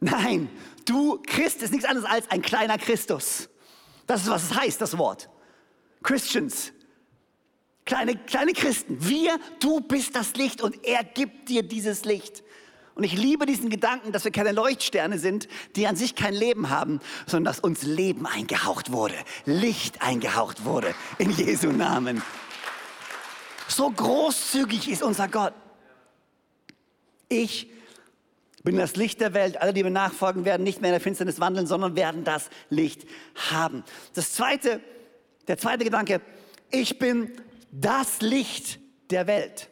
Nein, 0.00 0.48
du 0.84 1.20
Christ 1.26 1.62
ist 1.62 1.72
nichts 1.72 1.86
anderes 1.86 2.08
als 2.08 2.30
ein 2.30 2.42
kleiner 2.42 2.78
Christus. 2.78 3.48
Das 4.06 4.22
ist, 4.22 4.30
was 4.30 4.44
es 4.44 4.54
heißt, 4.54 4.80
das 4.80 4.96
Wort. 4.98 5.28
Christians. 6.02 6.72
Kleine, 7.84 8.16
kleine 8.16 8.52
Christen. 8.52 8.96
Wir, 9.00 9.38
du 9.60 9.80
bist 9.80 10.16
das 10.16 10.34
Licht 10.34 10.60
und 10.60 10.84
er 10.84 11.04
gibt 11.04 11.48
dir 11.48 11.62
dieses 11.62 12.04
Licht. 12.04 12.42
Und 12.96 13.04
ich 13.04 13.12
liebe 13.12 13.44
diesen 13.44 13.68
Gedanken, 13.68 14.10
dass 14.10 14.24
wir 14.24 14.32
keine 14.32 14.52
Leuchtsterne 14.52 15.18
sind, 15.18 15.48
die 15.76 15.86
an 15.86 15.96
sich 15.96 16.14
kein 16.14 16.32
Leben 16.32 16.70
haben, 16.70 17.00
sondern 17.26 17.52
dass 17.52 17.60
uns 17.60 17.82
Leben 17.82 18.26
eingehaucht 18.26 18.90
wurde, 18.90 19.14
Licht 19.44 20.00
eingehaucht 20.00 20.64
wurde 20.64 20.94
in 21.18 21.30
Jesu 21.30 21.70
Namen. 21.72 22.22
So 23.68 23.90
großzügig 23.90 24.88
ist 24.88 25.02
unser 25.02 25.28
Gott. 25.28 25.52
Ich 27.28 27.70
bin 28.62 28.78
das 28.78 28.96
Licht 28.96 29.20
der 29.20 29.34
Welt. 29.34 29.60
Alle, 29.60 29.74
die 29.74 29.84
mir 29.84 29.90
nachfolgen, 29.90 30.46
werden 30.46 30.62
nicht 30.62 30.80
mehr 30.80 30.88
in 30.88 30.94
der 30.94 31.00
Finsternis 31.02 31.38
wandeln, 31.38 31.66
sondern 31.66 31.96
werden 31.96 32.24
das 32.24 32.48
Licht 32.70 33.06
haben. 33.50 33.84
Das 34.14 34.32
zweite, 34.32 34.80
der 35.48 35.58
zweite 35.58 35.84
Gedanke, 35.84 36.22
ich 36.70 36.98
bin 36.98 37.30
das 37.70 38.22
Licht 38.22 38.80
der 39.10 39.26
Welt. 39.26 39.68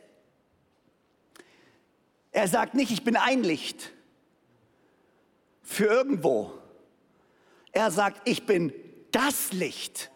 Er 2.35 2.49
sagt 2.49 2.75
nicht, 2.75 2.91
ich 2.91 3.05
bin 3.05 3.17
ein 3.17 3.45
Licht 3.45 3.93
für 5.63 5.85
irgendwo. 5.85 6.53
Er 7.71 7.93
sagt, 7.93 8.29
ich 8.29 8.45
bin 8.45 8.73
das 9.13 9.53
Licht 9.53 10.11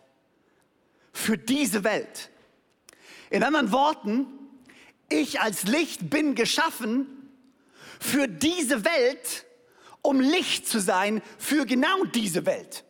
für 1.12 1.38
diese 1.38 1.84
Welt. 1.84 2.30
In 3.30 3.44
anderen 3.44 3.70
Worten, 3.70 4.26
ich 5.08 5.40
als 5.40 5.62
Licht 5.62 6.10
bin 6.10 6.34
geschaffen 6.34 7.06
für 8.00 8.26
diese 8.26 8.84
Welt, 8.84 9.46
um 10.02 10.20
Licht 10.20 10.66
zu 10.66 10.80
sein 10.80 11.22
für 11.38 11.66
genau 11.66 12.04
diese 12.04 12.46
Welt. 12.46 12.84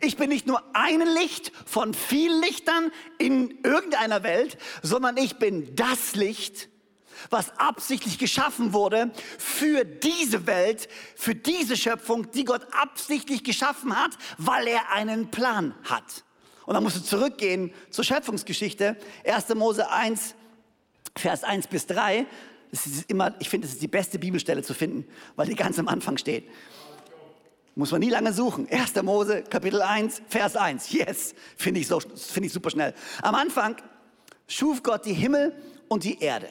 Ich 0.00 0.16
bin 0.16 0.30
nicht 0.30 0.46
nur 0.46 0.62
ein 0.74 1.02
Licht 1.02 1.52
von 1.66 1.92
vielen 1.92 2.40
Lichtern 2.40 2.90
in 3.18 3.62
irgendeiner 3.62 4.22
Welt, 4.22 4.56
sondern 4.82 5.18
ich 5.18 5.36
bin 5.36 5.76
das 5.76 6.14
Licht, 6.14 6.70
was 7.30 7.56
absichtlich 7.58 8.18
geschaffen 8.18 8.72
wurde 8.72 9.10
für 9.38 9.84
diese 9.84 10.46
Welt, 10.46 10.88
für 11.16 11.34
diese 11.34 11.76
Schöpfung, 11.76 12.30
die 12.30 12.44
Gott 12.44 12.66
absichtlich 12.72 13.44
geschaffen 13.44 13.96
hat, 13.96 14.12
weil 14.38 14.66
er 14.66 14.90
einen 14.90 15.30
Plan 15.30 15.74
hat. 15.84 16.24
Und 16.66 16.74
dann 16.74 16.82
musst 16.82 16.96
du 16.96 17.02
zurückgehen 17.02 17.72
zur 17.90 18.04
Schöpfungsgeschichte. 18.04 18.96
1. 19.24 19.54
Mose 19.54 19.90
1, 19.90 20.34
Vers 21.16 21.44
1 21.44 21.66
bis 21.66 21.86
3. 21.86 22.26
Das 22.70 22.86
ist 22.86 23.10
immer, 23.10 23.34
ich 23.38 23.48
finde, 23.48 23.66
das 23.66 23.74
ist 23.74 23.82
die 23.82 23.88
beste 23.88 24.18
Bibelstelle 24.18 24.62
zu 24.62 24.74
finden, 24.74 25.06
weil 25.36 25.46
die 25.46 25.54
ganz 25.54 25.78
am 25.78 25.88
Anfang 25.88 26.16
steht. 26.18 26.48
Muss 27.76 27.90
man 27.90 28.00
nie 28.00 28.10
lange 28.10 28.32
suchen. 28.32 28.68
1. 28.70 28.94
Mose, 29.02 29.42
Kapitel 29.42 29.82
1, 29.82 30.22
Vers 30.28 30.56
1. 30.56 30.92
Yes, 30.92 31.34
finde 31.56 31.80
ich, 31.80 31.88
so, 31.88 32.00
find 32.00 32.46
ich 32.46 32.52
super 32.52 32.70
schnell. 32.70 32.94
Am 33.20 33.34
Anfang 33.34 33.76
schuf 34.46 34.82
Gott 34.82 35.04
die 35.04 35.12
Himmel 35.12 35.54
und 35.88 36.04
die 36.04 36.20
Erde. 36.20 36.48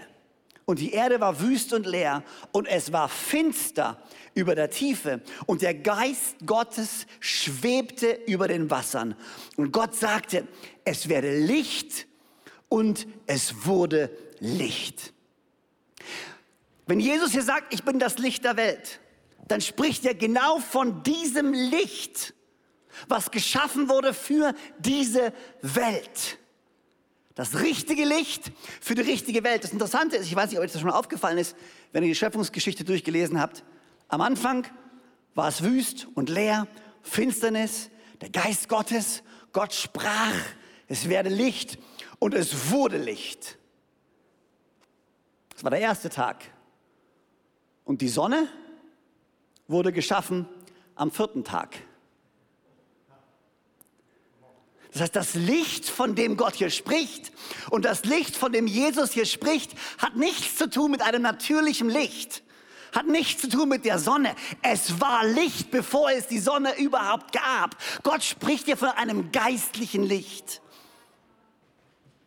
Und 0.65 0.79
die 0.79 0.93
Erde 0.93 1.19
war 1.19 1.41
wüst 1.41 1.73
und 1.73 1.85
leer 1.85 2.23
und 2.51 2.67
es 2.67 2.93
war 2.93 3.09
finster 3.09 4.01
über 4.33 4.55
der 4.55 4.69
Tiefe 4.69 5.21
und 5.45 5.61
der 5.61 5.73
Geist 5.73 6.37
Gottes 6.45 7.05
schwebte 7.19 8.11
über 8.27 8.47
den 8.47 8.69
Wassern. 8.69 9.15
Und 9.57 9.71
Gott 9.71 9.95
sagte, 9.95 10.47
es 10.85 11.09
werde 11.09 11.37
Licht 11.37 12.07
und 12.69 13.07
es 13.27 13.65
wurde 13.65 14.09
Licht. 14.39 15.13
Wenn 16.85 16.99
Jesus 16.99 17.31
hier 17.31 17.43
sagt, 17.43 17.73
ich 17.73 17.83
bin 17.83 17.99
das 17.99 18.17
Licht 18.17 18.43
der 18.43 18.57
Welt, 18.57 18.99
dann 19.47 19.61
spricht 19.61 20.05
er 20.05 20.15
genau 20.15 20.59
von 20.59 21.03
diesem 21.03 21.53
Licht, 21.53 22.33
was 23.07 23.31
geschaffen 23.31 23.89
wurde 23.89 24.13
für 24.13 24.53
diese 24.79 25.33
Welt. 25.61 26.39
Das 27.35 27.59
richtige 27.61 28.05
Licht 28.05 28.51
für 28.79 28.95
die 28.95 29.01
richtige 29.01 29.43
Welt. 29.43 29.63
Das 29.63 29.71
Interessante 29.71 30.17
ist, 30.17 30.27
ich 30.27 30.35
weiß 30.35 30.49
nicht, 30.49 30.59
ob 30.59 30.65
euch 30.65 30.71
das 30.71 30.81
schon 30.81 30.91
aufgefallen 30.91 31.37
ist, 31.37 31.55
wenn 31.91 32.03
ihr 32.03 32.09
die 32.09 32.15
Schöpfungsgeschichte 32.15 32.83
durchgelesen 32.83 33.39
habt. 33.39 33.63
Am 34.07 34.21
Anfang 34.21 34.67
war 35.33 35.47
es 35.47 35.63
wüst 35.63 36.07
und 36.13 36.29
leer, 36.29 36.67
Finsternis, 37.01 37.89
der 38.21 38.29
Geist 38.29 38.69
Gottes, 38.69 39.23
Gott 39.51 39.73
sprach, 39.73 40.35
es 40.87 41.09
werde 41.09 41.29
Licht 41.29 41.79
und 42.19 42.33
es 42.33 42.69
wurde 42.69 42.97
Licht. 42.97 43.57
Das 45.49 45.63
war 45.63 45.71
der 45.71 45.79
erste 45.79 46.09
Tag. 46.09 46.43
Und 47.83 48.01
die 48.01 48.09
Sonne 48.09 48.47
wurde 49.67 49.91
geschaffen 49.91 50.47
am 50.95 51.11
vierten 51.11 51.43
Tag. 51.43 51.77
Das 54.93 55.01
heißt, 55.01 55.15
das 55.15 55.33
Licht, 55.33 55.89
von 55.89 56.13
dem 56.13 56.37
Gott 56.37 56.53
hier 56.53 56.69
spricht 56.69 57.31
und 57.71 57.83
das 57.83 58.05
Licht, 58.05 58.37
von 58.37 58.51
dem 58.51 58.67
Jesus 58.67 59.11
hier 59.11 59.25
spricht, 59.25 59.71
hat 59.97 60.15
nichts 60.15 60.55
zu 60.55 60.69
tun 60.69 60.91
mit 60.91 61.01
einem 61.01 61.23
natürlichen 61.23 61.89
Licht. 61.89 62.43
Hat 62.93 63.07
nichts 63.07 63.41
zu 63.41 63.49
tun 63.49 63.69
mit 63.69 63.85
der 63.85 63.97
Sonne. 63.97 64.35
Es 64.61 65.01
war 65.01 65.25
Licht, 65.25 65.71
bevor 65.71 66.11
es 66.11 66.27
die 66.27 66.37
Sonne 66.37 66.77
überhaupt 66.77 67.33
gab. 67.33 67.75
Gott 68.03 68.23
spricht 68.23 68.65
hier 68.65 68.77
von 68.77 68.89
einem 68.89 69.31
geistlichen 69.31 70.03
Licht. 70.03 70.61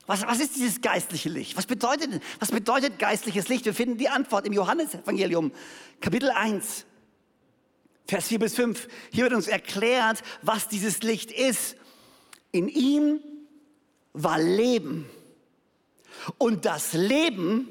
Was, 0.06 0.26
was 0.26 0.40
ist 0.40 0.56
dieses 0.56 0.80
geistliche 0.80 1.28
Licht? 1.28 1.56
Was 1.56 1.66
bedeutet, 1.66 2.20
was 2.40 2.50
bedeutet 2.50 2.98
geistliches 2.98 3.48
Licht? 3.48 3.64
Wir 3.64 3.74
finden 3.74 3.96
die 3.96 4.08
Antwort 4.08 4.44
im 4.44 4.52
Johannesevangelium, 4.52 5.52
Kapitel 6.00 6.30
1, 6.30 6.84
Vers 8.08 8.26
4 8.26 8.38
bis 8.40 8.54
5. 8.56 8.88
Hier 9.12 9.22
wird 9.22 9.34
uns 9.34 9.46
erklärt, 9.46 10.24
was 10.42 10.66
dieses 10.66 11.02
Licht 11.02 11.30
ist. 11.30 11.76
In 12.52 12.68
ihm 12.68 13.20
war 14.12 14.38
Leben. 14.38 15.08
Und 16.38 16.64
das 16.64 16.92
Leben 16.92 17.68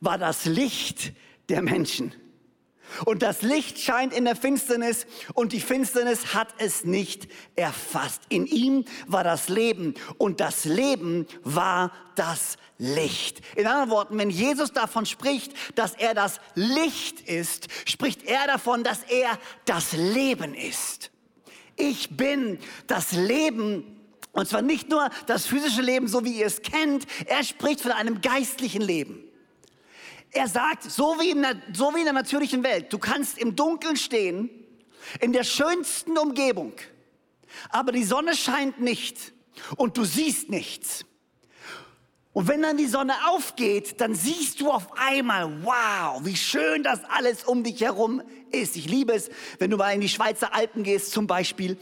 war 0.00 0.18
das 0.18 0.44
Licht 0.44 1.12
der 1.48 1.62
Menschen. 1.62 2.14
Und 3.04 3.22
das 3.22 3.42
Licht 3.42 3.78
scheint 3.78 4.12
in 4.12 4.24
der 4.24 4.36
Finsternis 4.36 5.06
und 5.32 5.52
die 5.52 5.60
Finsternis 5.60 6.34
hat 6.34 6.48
es 6.58 6.84
nicht 6.84 7.28
erfasst. 7.56 8.22
In 8.28 8.46
ihm 8.46 8.84
war 9.06 9.24
das 9.24 9.48
Leben 9.48 9.94
und 10.18 10.40
das 10.40 10.64
Leben 10.64 11.26
war 11.42 11.92
das 12.14 12.56
Licht. 12.78 13.40
In 13.56 13.66
anderen 13.66 13.90
Worten, 13.90 14.18
wenn 14.18 14.30
Jesus 14.30 14.72
davon 14.72 15.06
spricht, 15.06 15.52
dass 15.74 15.94
er 15.94 16.14
das 16.14 16.40
Licht 16.54 17.20
ist, 17.20 17.68
spricht 17.84 18.22
er 18.24 18.46
davon, 18.46 18.84
dass 18.84 19.02
er 19.04 19.38
das 19.64 19.92
Leben 19.92 20.54
ist. 20.54 21.10
Ich 21.76 22.16
bin 22.16 22.58
das 22.86 23.12
Leben. 23.12 24.00
Und 24.32 24.48
zwar 24.48 24.62
nicht 24.62 24.88
nur 24.88 25.08
das 25.26 25.46
physische 25.46 25.82
Leben, 25.82 26.08
so 26.08 26.24
wie 26.24 26.38
ihr 26.38 26.46
es 26.46 26.62
kennt. 26.62 27.06
Er 27.26 27.44
spricht 27.44 27.80
von 27.80 27.92
einem 27.92 28.20
geistlichen 28.20 28.82
Leben. 28.82 29.22
Er 30.32 30.48
sagt, 30.48 30.82
so 30.82 31.16
wie, 31.20 31.30
in 31.30 31.42
der, 31.42 31.62
so 31.72 31.94
wie 31.94 32.00
in 32.00 32.04
der 32.04 32.12
natürlichen 32.12 32.64
Welt, 32.64 32.92
du 32.92 32.98
kannst 32.98 33.38
im 33.38 33.54
Dunkeln 33.54 33.96
stehen, 33.96 34.50
in 35.20 35.32
der 35.32 35.44
schönsten 35.44 36.18
Umgebung, 36.18 36.72
aber 37.68 37.92
die 37.92 38.02
Sonne 38.02 38.34
scheint 38.34 38.80
nicht 38.80 39.32
und 39.76 39.96
du 39.96 40.04
siehst 40.04 40.50
nichts. 40.50 41.04
Und 42.34 42.48
wenn 42.48 42.62
dann 42.62 42.76
die 42.76 42.86
Sonne 42.88 43.14
aufgeht, 43.28 44.00
dann 44.00 44.16
siehst 44.16 44.60
du 44.60 44.70
auf 44.70 44.88
einmal, 44.98 45.62
wow, 45.62 46.20
wie 46.24 46.36
schön 46.36 46.82
das 46.82 46.98
alles 47.08 47.44
um 47.44 47.62
dich 47.62 47.80
herum 47.80 48.22
ist. 48.50 48.76
Ich 48.76 48.88
liebe 48.88 49.12
es, 49.12 49.30
wenn 49.60 49.70
du 49.70 49.76
mal 49.76 49.92
in 49.92 50.00
die 50.00 50.08
Schweizer 50.08 50.52
Alpen 50.52 50.82
gehst 50.82 51.12
zum 51.12 51.28
Beispiel. 51.28 51.78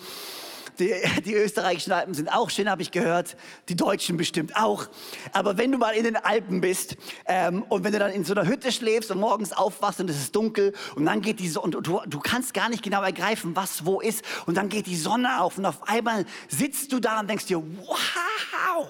Die, 0.78 0.94
die, 1.24 1.34
österreichischen 1.34 1.92
Alpen 1.92 2.12
sind 2.12 2.30
auch 2.30 2.50
schön, 2.50 2.68
habe 2.68 2.82
ich 2.82 2.90
gehört. 2.90 3.36
Die 3.70 3.76
deutschen 3.76 4.18
bestimmt 4.18 4.54
auch. 4.54 4.88
Aber 5.32 5.56
wenn 5.56 5.72
du 5.72 5.78
mal 5.78 5.94
in 5.94 6.04
den 6.04 6.16
Alpen 6.16 6.60
bist 6.60 6.96
ähm, 7.26 7.62
und 7.70 7.84
wenn 7.84 7.92
du 7.92 7.98
dann 7.98 8.10
in 8.10 8.24
so 8.24 8.34
einer 8.34 8.46
Hütte 8.46 8.72
schläfst 8.72 9.10
und 9.10 9.20
morgens 9.20 9.52
aufwachst 9.52 10.00
und 10.00 10.10
es 10.10 10.16
ist 10.16 10.36
dunkel 10.36 10.74
und 10.96 11.06
dann 11.06 11.22
geht 11.22 11.40
die 11.40 11.48
Sonne 11.48 11.76
und 11.78 11.86
du, 11.86 12.00
du 12.06 12.20
kannst 12.20 12.52
gar 12.52 12.68
nicht 12.68 12.82
genau 12.82 13.02
ergreifen, 13.02 13.56
was 13.56 13.86
wo 13.86 14.00
ist 14.00 14.22
und 14.44 14.56
dann 14.56 14.68
geht 14.68 14.86
die 14.86 14.96
Sonne 14.96 15.40
auf 15.40 15.56
und 15.56 15.64
auf 15.64 15.88
einmal 15.88 16.26
sitzt 16.48 16.92
du 16.92 17.00
da 17.00 17.20
und 17.20 17.28
denkst 17.28 17.46
dir, 17.46 17.62
wow, 17.62 18.88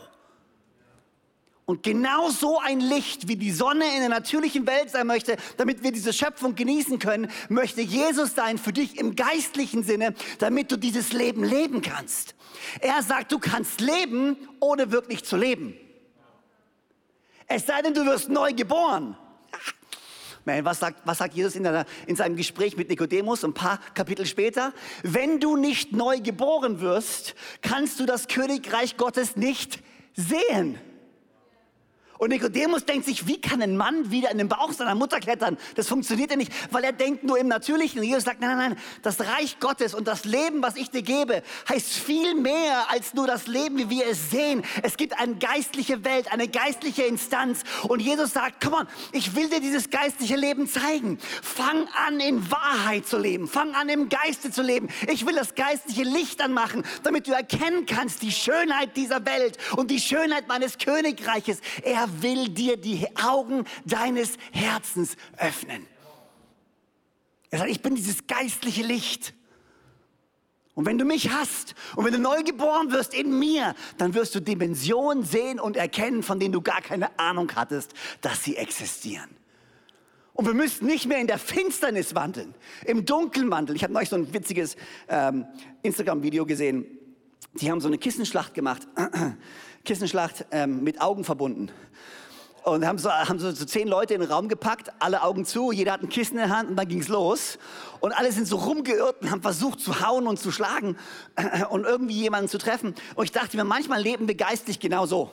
und 1.65 1.83
genau 1.83 2.29
so 2.31 2.59
ein 2.59 2.81
Licht, 2.81 3.29
wie 3.29 3.37
die 3.37 3.53
Sonne 3.53 3.85
in 3.95 4.01
der 4.01 4.09
natürlichen 4.09 4.67
Welt 4.67 4.91
sein 4.91 5.07
möchte, 5.07 5.37
damit 5.57 5.83
wir 5.83 5.93
diese 5.93 6.13
Schöpfung 6.13 6.55
genießen 6.55 6.99
können, 6.99 7.31
möchte 7.49 7.81
Jesus 7.81 8.35
sein 8.35 8.59
für 8.59 8.73
dich 8.73 8.99
im 8.99 9.15
geistlichen 9.15 9.85
Sinne, 9.85 10.15
damit 10.39 10.73
du 10.73 10.77
dieses 10.77 11.13
Leben 11.13 11.45
leben 11.45 11.81
kannst. 11.81 12.35
Er 12.81 13.03
sagt, 13.03 13.31
du 13.31 13.39
kannst 13.39 13.81
leben, 13.81 14.37
ohne 14.61 14.91
wirklich 14.91 15.25
zu 15.25 15.37
leben. 15.37 15.75
Es 17.47 17.67
sei 17.67 17.81
denn, 17.83 17.95
du 17.95 18.05
wirst 18.07 18.29
neu 18.29 18.53
geboren. 18.53 19.17
Man, 20.45 20.65
was, 20.65 20.81
sagt, 20.81 21.03
was 21.05 21.19
sagt 21.19 21.35
Jesus 21.35 21.55
in, 21.55 21.65
einer, 21.65 21.87
in 22.07 22.17
seinem 22.17 22.35
Gespräch 22.35 22.77
mit 22.77 22.89
Nikodemus 22.89 23.45
ein 23.45 23.55
paar 23.55 23.79
Kapitel 23.95 24.27
später? 24.27 24.73
Wenn 25.05 25.39
du 25.39 25.57
nicht 25.57 25.93
neu 25.93 26.19
geboren 26.19 26.81
wirst, 26.81 27.37
kannst 27.61 28.01
du 28.01 28.07
das 28.07 28.27
Königreich 28.27 28.97
Gottes 28.97 29.37
nicht 29.37 29.81
sehen. 30.15 30.81
Und 32.23 32.29
Nikodemus 32.29 32.85
denkt 32.85 33.05
sich, 33.05 33.27
wie 33.27 33.41
kann 33.41 33.61
ein 33.63 33.77
Mann 33.77 34.13
wieder 34.13 34.31
in 34.31 34.39
den 34.39 34.47
Bauch 34.47 34.71
seiner 34.71 34.95
Mutter 34.95 35.19
klettern? 35.19 35.59
Das 35.75 35.89
funktioniert 35.89 36.31
ja 36.31 36.37
nicht, 36.37 36.53
weil 36.71 36.85
er 36.85 36.93
denkt 36.93 37.25
nur 37.25 37.37
im 37.37 37.49
Natürlichen. 37.49 37.99
Und 37.99 38.07
Jesus 38.07 38.23
sagt, 38.23 38.41
nein, 38.41 38.57
nein, 38.57 38.71
nein, 38.71 38.79
das 39.03 39.19
Reich 39.19 39.59
Gottes 39.59 39.93
und 39.93 40.07
das 40.07 40.25
Leben, 40.25 40.63
was 40.63 40.77
ich 40.77 40.89
dir 40.89 41.03
gebe, 41.03 41.43
heißt 41.69 41.95
viel 41.95 42.37
mehr 42.37 42.85
als 42.91 43.13
nur 43.15 43.27
das 43.27 43.49
Leben, 43.49 43.77
wie 43.77 43.91
wir 43.91 44.07
es 44.07 44.31
sehen. 44.31 44.63
Es 44.85 44.97
gibt 44.97 45.19
eine 45.19 45.35
geistliche 45.35 46.05
Welt, 46.05 46.33
eine 46.33 46.47
geistliche 46.47 47.03
Instanz. 47.03 47.65
Und 47.89 48.01
Jesus 48.01 48.35
sagt, 48.35 48.63
komm 48.63 48.75
on, 48.75 48.87
ich 49.11 49.35
will 49.35 49.49
dir 49.49 49.59
dieses 49.59 49.91
geistliche 49.91 50.37
Leben 50.37 50.69
zeigen. 50.69 51.19
Fang 51.43 51.89
an, 52.07 52.21
in 52.21 52.49
Wahrheit 52.53 53.05
zu 53.05 53.19
leben. 53.19 53.49
Fang 53.49 53.75
an, 53.75 53.89
im 53.89 54.09
Geiste 54.09 54.53
zu 54.53 54.63
leben. 54.63 54.91
Ich 55.09 55.27
will 55.27 55.35
das 55.35 55.57
geistliche 55.57 56.05
Licht 56.05 56.41
anmachen, 56.41 56.85
damit 57.03 57.27
du 57.27 57.33
erkennen 57.33 57.85
kannst, 57.85 58.23
die 58.23 58.31
Schönheit 58.31 58.97
dieser 58.97 59.27
Welt 59.27 59.59
und 59.75 59.91
die 59.91 59.99
Schönheit 59.99 60.47
meines 60.47 60.79
Königreiches. 60.79 61.61
Er 61.83 62.12
will 62.21 62.49
dir 62.49 62.77
die 62.77 63.07
Augen 63.17 63.65
deines 63.85 64.37
Herzens 64.53 65.17
öffnen. 65.39 65.87
Er 67.51 67.61
sagt, 67.61 67.71
ich 67.71 67.83
bin 67.83 67.95
dieses 67.95 68.27
geistliche 68.27 68.83
Licht. 68.83 69.35
Und 70.75 70.87
wenn 70.87 70.97
du 70.97 71.05
mich 71.05 71.31
hast 71.31 71.75
und 71.97 72.05
wenn 72.05 72.15
du 72.15 72.19
neu 72.19 72.43
geboren 72.43 72.91
wirst 72.93 73.13
in 73.13 73.39
mir, 73.39 73.75
dann 73.99 74.15
wirst 74.15 74.35
du 74.35 74.41
Dimensionen 74.41 75.23
sehen 75.23 75.61
und 75.61 75.77
erkennen, 75.77 76.23
von 76.23 76.41
denen 76.41 76.53
du 76.53 76.63
gar 76.63 76.81
keine 76.81 77.19
Ahnung 77.19 77.53
hattest, 77.55 77.93
dass 78.23 78.43
sie 78.43 78.57
existieren. 78.57 79.29
Und 80.35 80.47
wir 80.47 80.55
müssen 80.55 80.87
nicht 80.87 81.07
mehr 81.07 81.19
in 81.19 81.27
der 81.27 81.39
Finsternis 81.39 82.15
wandeln, 82.15 82.55
im 82.87 83.05
Dunkeln 83.05 83.51
wandeln. 83.51 83.77
Ich 83.77 83.83
habe 83.83 83.93
neulich 83.93 84.09
so 84.09 84.17
ein 84.17 84.33
witziges 84.33 84.77
ähm, 85.09 85.45
Instagram-Video 85.83 86.47
gesehen. 86.47 86.87
Die 87.61 87.71
haben 87.71 87.83
so 87.83 87.89
eine 87.89 87.99
Kissenschlacht 87.99 88.55
gemacht. 88.55 88.89
Kissenschlacht 89.85 90.47
ähm, 90.51 90.83
mit 90.85 91.01
Augen 91.01 91.25
verbunden. 91.25 91.71
Und 92.65 92.87
haben 92.87 92.99
so, 92.99 93.11
haben 93.11 93.41
so, 93.41 93.53
zehn 93.53 93.89
Leute 93.89 94.15
in 94.15 94.21
den 94.21 94.31
Raum 94.31 94.49
gepackt, 94.49 94.93
alle 95.01 95.23
Augen 95.23 95.45
zu, 95.45 95.73
jeder 95.73 95.93
hat 95.93 96.03
ein 96.03 96.09
Kissen 96.09 96.35
in 96.35 96.49
der 96.49 96.57
Hand 96.57 96.71
und 96.71 96.77
dann 96.77 96.87
ging's 96.87 97.09
los. 97.09 97.59
Und 97.99 98.13
alle 98.13 98.31
sind 98.31 98.47
so 98.47 98.57
rumgeirrt 98.57 99.21
und 99.21 99.33
haben 99.33 99.43
versucht 99.43 99.81
zu 99.81 100.01
hauen 100.01 100.29
und 100.29 100.39
zu 100.39 100.53
schlagen 100.53 100.97
und 101.71 101.85
irgendwie 101.85 102.15
jemanden 102.15 102.49
zu 102.49 102.59
treffen. 102.59 102.95
Und 103.17 103.25
ich 103.25 103.33
dachte 103.33 103.57
mir, 103.57 103.65
manchmal 103.65 104.01
leben 104.01 104.29
wir 104.29 104.37
geistlich 104.37 104.79
genau 104.79 105.07
so. 105.07 105.33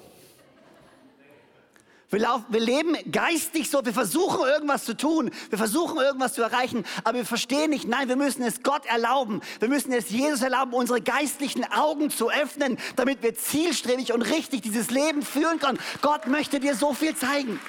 Wir, 2.11 2.19
laufen, 2.19 2.45
wir 2.49 2.59
leben 2.59 2.97
geistig 3.11 3.69
so, 3.69 3.85
wir 3.85 3.93
versuchen 3.93 4.47
irgendwas 4.47 4.83
zu 4.83 4.97
tun, 4.97 5.29
wir 5.49 5.59
versuchen 5.59 5.99
irgendwas 5.99 6.33
zu 6.33 6.41
erreichen, 6.41 6.83
aber 7.03 7.19
wir 7.19 7.25
verstehen 7.25 7.69
nicht, 7.69 7.87
nein, 7.87 8.09
wir 8.09 8.15
müssen 8.15 8.41
es 8.41 8.63
Gott 8.63 8.85
erlauben, 8.87 9.41
wir 9.59 9.67
müssen 9.67 9.93
es 9.93 10.09
Jesus 10.09 10.41
erlauben, 10.41 10.73
unsere 10.73 11.01
geistlichen 11.01 11.63
Augen 11.71 12.09
zu 12.09 12.31
öffnen, 12.31 12.79
damit 12.95 13.21
wir 13.21 13.35
zielstrebig 13.35 14.11
und 14.11 14.23
richtig 14.23 14.61
dieses 14.61 14.89
Leben 14.89 15.21
führen 15.21 15.59
können. 15.59 15.77
Gott 16.01 16.25
möchte 16.25 16.59
dir 16.59 16.73
so 16.73 16.93
viel 16.93 17.15
zeigen. 17.15 17.59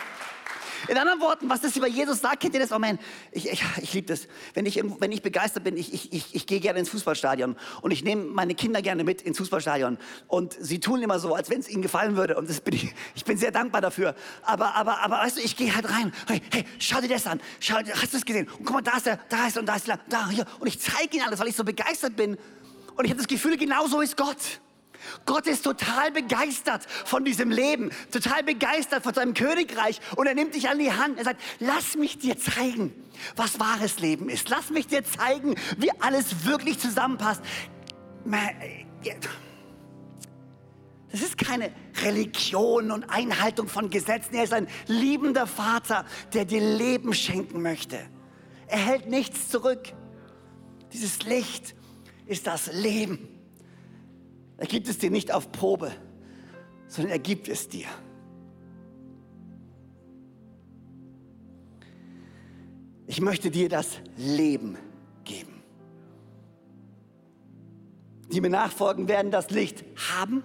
In 0.90 0.98
anderen 0.98 1.20
Worten, 1.20 1.48
was 1.48 1.60
das 1.60 1.76
über 1.76 1.86
Jesus 1.86 2.20
sagt, 2.20 2.40
kennt 2.40 2.52
ihr 2.54 2.58
das? 2.58 2.72
Oh 2.72 2.78
man, 2.80 2.98
ich, 3.30 3.48
ich, 3.48 3.62
ich 3.80 3.94
liebe 3.94 4.08
das. 4.08 4.26
Wenn 4.54 4.66
ich, 4.66 4.82
wenn 4.98 5.12
ich 5.12 5.22
begeistert 5.22 5.62
bin, 5.62 5.76
ich, 5.76 5.94
ich, 5.94 6.12
ich, 6.12 6.34
ich 6.34 6.46
gehe 6.48 6.58
gerne 6.58 6.80
ins 6.80 6.88
Fußballstadion 6.88 7.54
und 7.80 7.90
ich 7.92 8.02
nehme 8.02 8.24
meine 8.24 8.56
Kinder 8.56 8.82
gerne 8.82 9.04
mit 9.04 9.22
ins 9.22 9.38
Fußballstadion. 9.38 9.98
Und 10.26 10.56
sie 10.58 10.80
tun 10.80 11.00
immer 11.00 11.20
so, 11.20 11.32
als 11.32 11.48
wenn 11.48 11.60
es 11.60 11.68
ihnen 11.68 11.82
gefallen 11.82 12.16
würde. 12.16 12.36
Und 12.36 12.50
das 12.50 12.60
bin 12.60 12.74
ich, 12.74 12.92
ich 13.14 13.24
bin 13.24 13.38
sehr 13.38 13.52
dankbar 13.52 13.82
dafür. 13.82 14.16
Aber, 14.42 14.74
aber, 14.74 14.98
aber 14.98 15.18
weißt 15.18 15.36
du, 15.36 15.42
ich 15.42 15.56
gehe 15.56 15.72
halt 15.72 15.88
rein. 15.88 16.12
Hey, 16.26 16.42
hey, 16.50 16.64
schau 16.80 17.00
dir 17.00 17.06
das 17.06 17.24
an. 17.24 17.40
Schau, 17.60 17.76
hast 17.76 18.12
du 18.12 18.16
es 18.16 18.24
gesehen? 18.24 18.48
Und 18.58 18.64
guck 18.64 18.72
mal, 18.72 18.82
da 18.82 18.96
ist 18.96 19.06
er, 19.06 19.20
da 19.28 19.46
ist 19.46 19.58
er 19.58 19.60
und 19.60 19.66
da 19.66 19.76
ist 19.76 19.88
er, 19.88 20.00
da, 20.08 20.28
hier. 20.28 20.44
Und 20.58 20.66
ich 20.66 20.80
zeige 20.80 21.18
ihnen 21.18 21.24
alles, 21.24 21.38
weil 21.38 21.46
ich 21.46 21.56
so 21.56 21.62
begeistert 21.62 22.16
bin. 22.16 22.36
Und 22.96 23.04
ich 23.04 23.12
habe 23.12 23.18
das 23.18 23.28
Gefühl, 23.28 23.56
genau 23.56 23.86
so 23.86 24.00
ist 24.00 24.16
Gott. 24.16 24.60
Gott 25.26 25.46
ist 25.46 25.64
total 25.64 26.10
begeistert 26.10 26.86
von 27.04 27.24
diesem 27.24 27.50
Leben, 27.50 27.90
total 28.10 28.42
begeistert 28.42 29.02
von 29.02 29.14
seinem 29.14 29.34
Königreich 29.34 30.00
und 30.16 30.26
er 30.26 30.34
nimmt 30.34 30.54
dich 30.54 30.68
an 30.68 30.78
die 30.78 30.92
Hand. 30.92 31.18
Er 31.18 31.24
sagt, 31.24 31.40
lass 31.58 31.96
mich 31.96 32.18
dir 32.18 32.38
zeigen, 32.38 32.92
was 33.36 33.60
wahres 33.60 34.00
Leben 34.00 34.28
ist. 34.28 34.48
Lass 34.48 34.70
mich 34.70 34.86
dir 34.86 35.04
zeigen, 35.04 35.54
wie 35.78 35.90
alles 36.00 36.44
wirklich 36.44 36.78
zusammenpasst. 36.78 37.42
Das 41.10 41.22
ist 41.22 41.38
keine 41.38 41.72
Religion 42.02 42.90
und 42.90 43.04
Einhaltung 43.04 43.68
von 43.68 43.90
Gesetzen. 43.90 44.34
Er 44.34 44.44
ist 44.44 44.52
ein 44.52 44.68
liebender 44.86 45.46
Vater, 45.46 46.04
der 46.32 46.44
dir 46.44 46.60
Leben 46.60 47.14
schenken 47.14 47.62
möchte. 47.62 47.98
Er 48.68 48.78
hält 48.78 49.08
nichts 49.08 49.48
zurück. 49.48 49.92
Dieses 50.92 51.22
Licht 51.22 51.74
ist 52.26 52.46
das 52.46 52.72
Leben. 52.72 53.39
Er 54.60 54.66
gibt 54.66 54.88
es 54.88 54.98
dir 54.98 55.10
nicht 55.10 55.32
auf 55.32 55.50
Probe, 55.52 55.90
sondern 56.86 57.12
er 57.12 57.18
gibt 57.18 57.48
es 57.48 57.68
dir. 57.68 57.86
Ich 63.06 63.22
möchte 63.22 63.50
dir 63.50 63.70
das 63.70 63.98
Leben 64.18 64.76
geben. 65.24 65.62
Die 68.30 68.42
mir 68.42 68.50
nachfolgen, 68.50 69.08
werden 69.08 69.30
das 69.30 69.50
Licht 69.50 69.82
haben. 70.12 70.44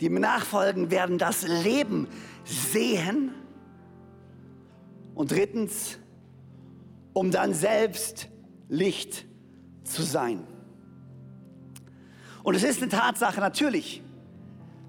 Die 0.00 0.08
mir 0.08 0.20
nachfolgen, 0.20 0.90
werden 0.90 1.18
das 1.18 1.46
Leben 1.46 2.08
sehen. 2.44 3.30
Und 5.14 5.30
drittens, 5.30 5.98
um 7.12 7.30
dann 7.30 7.54
selbst 7.54 8.28
Licht 8.68 9.24
zu 9.84 10.02
sein. 10.02 10.48
Und 12.44 12.54
es 12.54 12.62
ist 12.62 12.82
eine 12.82 12.90
Tatsache, 12.90 13.40
natürlich, 13.40 14.02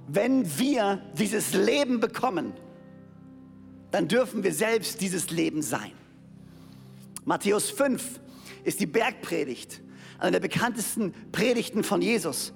wenn 0.07 0.59
wir 0.59 1.01
dieses 1.17 1.53
Leben 1.53 1.99
bekommen, 1.99 2.53
dann 3.91 4.09
dürfen 4.09 4.43
wir 4.43 4.53
selbst 4.53 4.99
dieses 4.99 5.31
Leben 5.31 5.61
sein. 5.61 5.93
Matthäus 7.23 7.71
5 7.71 8.19
ist 8.65 8.81
die 8.81 8.85
Bergpredigt, 8.85 9.81
eine 10.19 10.31
der 10.33 10.41
bekanntesten 10.41 11.13
Predigten 11.31 11.83
von 11.85 12.01
Jesus. 12.01 12.53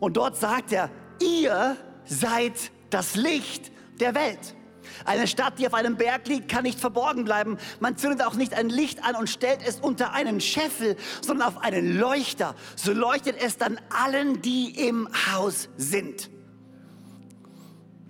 Und 0.00 0.16
dort 0.16 0.36
sagt 0.36 0.72
er, 0.72 0.90
ihr 1.20 1.76
seid 2.04 2.72
das 2.90 3.14
Licht 3.14 3.70
der 4.00 4.16
Welt. 4.16 4.56
Eine 5.04 5.26
Stadt, 5.26 5.58
die 5.58 5.66
auf 5.66 5.74
einem 5.74 5.96
Berg 5.96 6.26
liegt, 6.28 6.48
kann 6.48 6.64
nicht 6.64 6.78
verborgen 6.78 7.24
bleiben. 7.24 7.58
Man 7.80 7.96
zündet 7.96 8.24
auch 8.24 8.34
nicht 8.34 8.54
ein 8.54 8.68
Licht 8.68 9.04
an 9.04 9.16
und 9.16 9.28
stellt 9.28 9.60
es 9.66 9.80
unter 9.80 10.12
einen 10.12 10.40
Scheffel, 10.40 10.96
sondern 11.20 11.48
auf 11.48 11.58
einen 11.58 11.98
Leuchter. 11.98 12.54
So 12.76 12.92
leuchtet 12.92 13.36
es 13.42 13.58
dann 13.58 13.80
allen, 13.90 14.42
die 14.42 14.88
im 14.88 15.08
Haus 15.32 15.68
sind. 15.76 16.30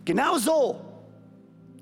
Genau 0.05 0.39
so 0.39 0.81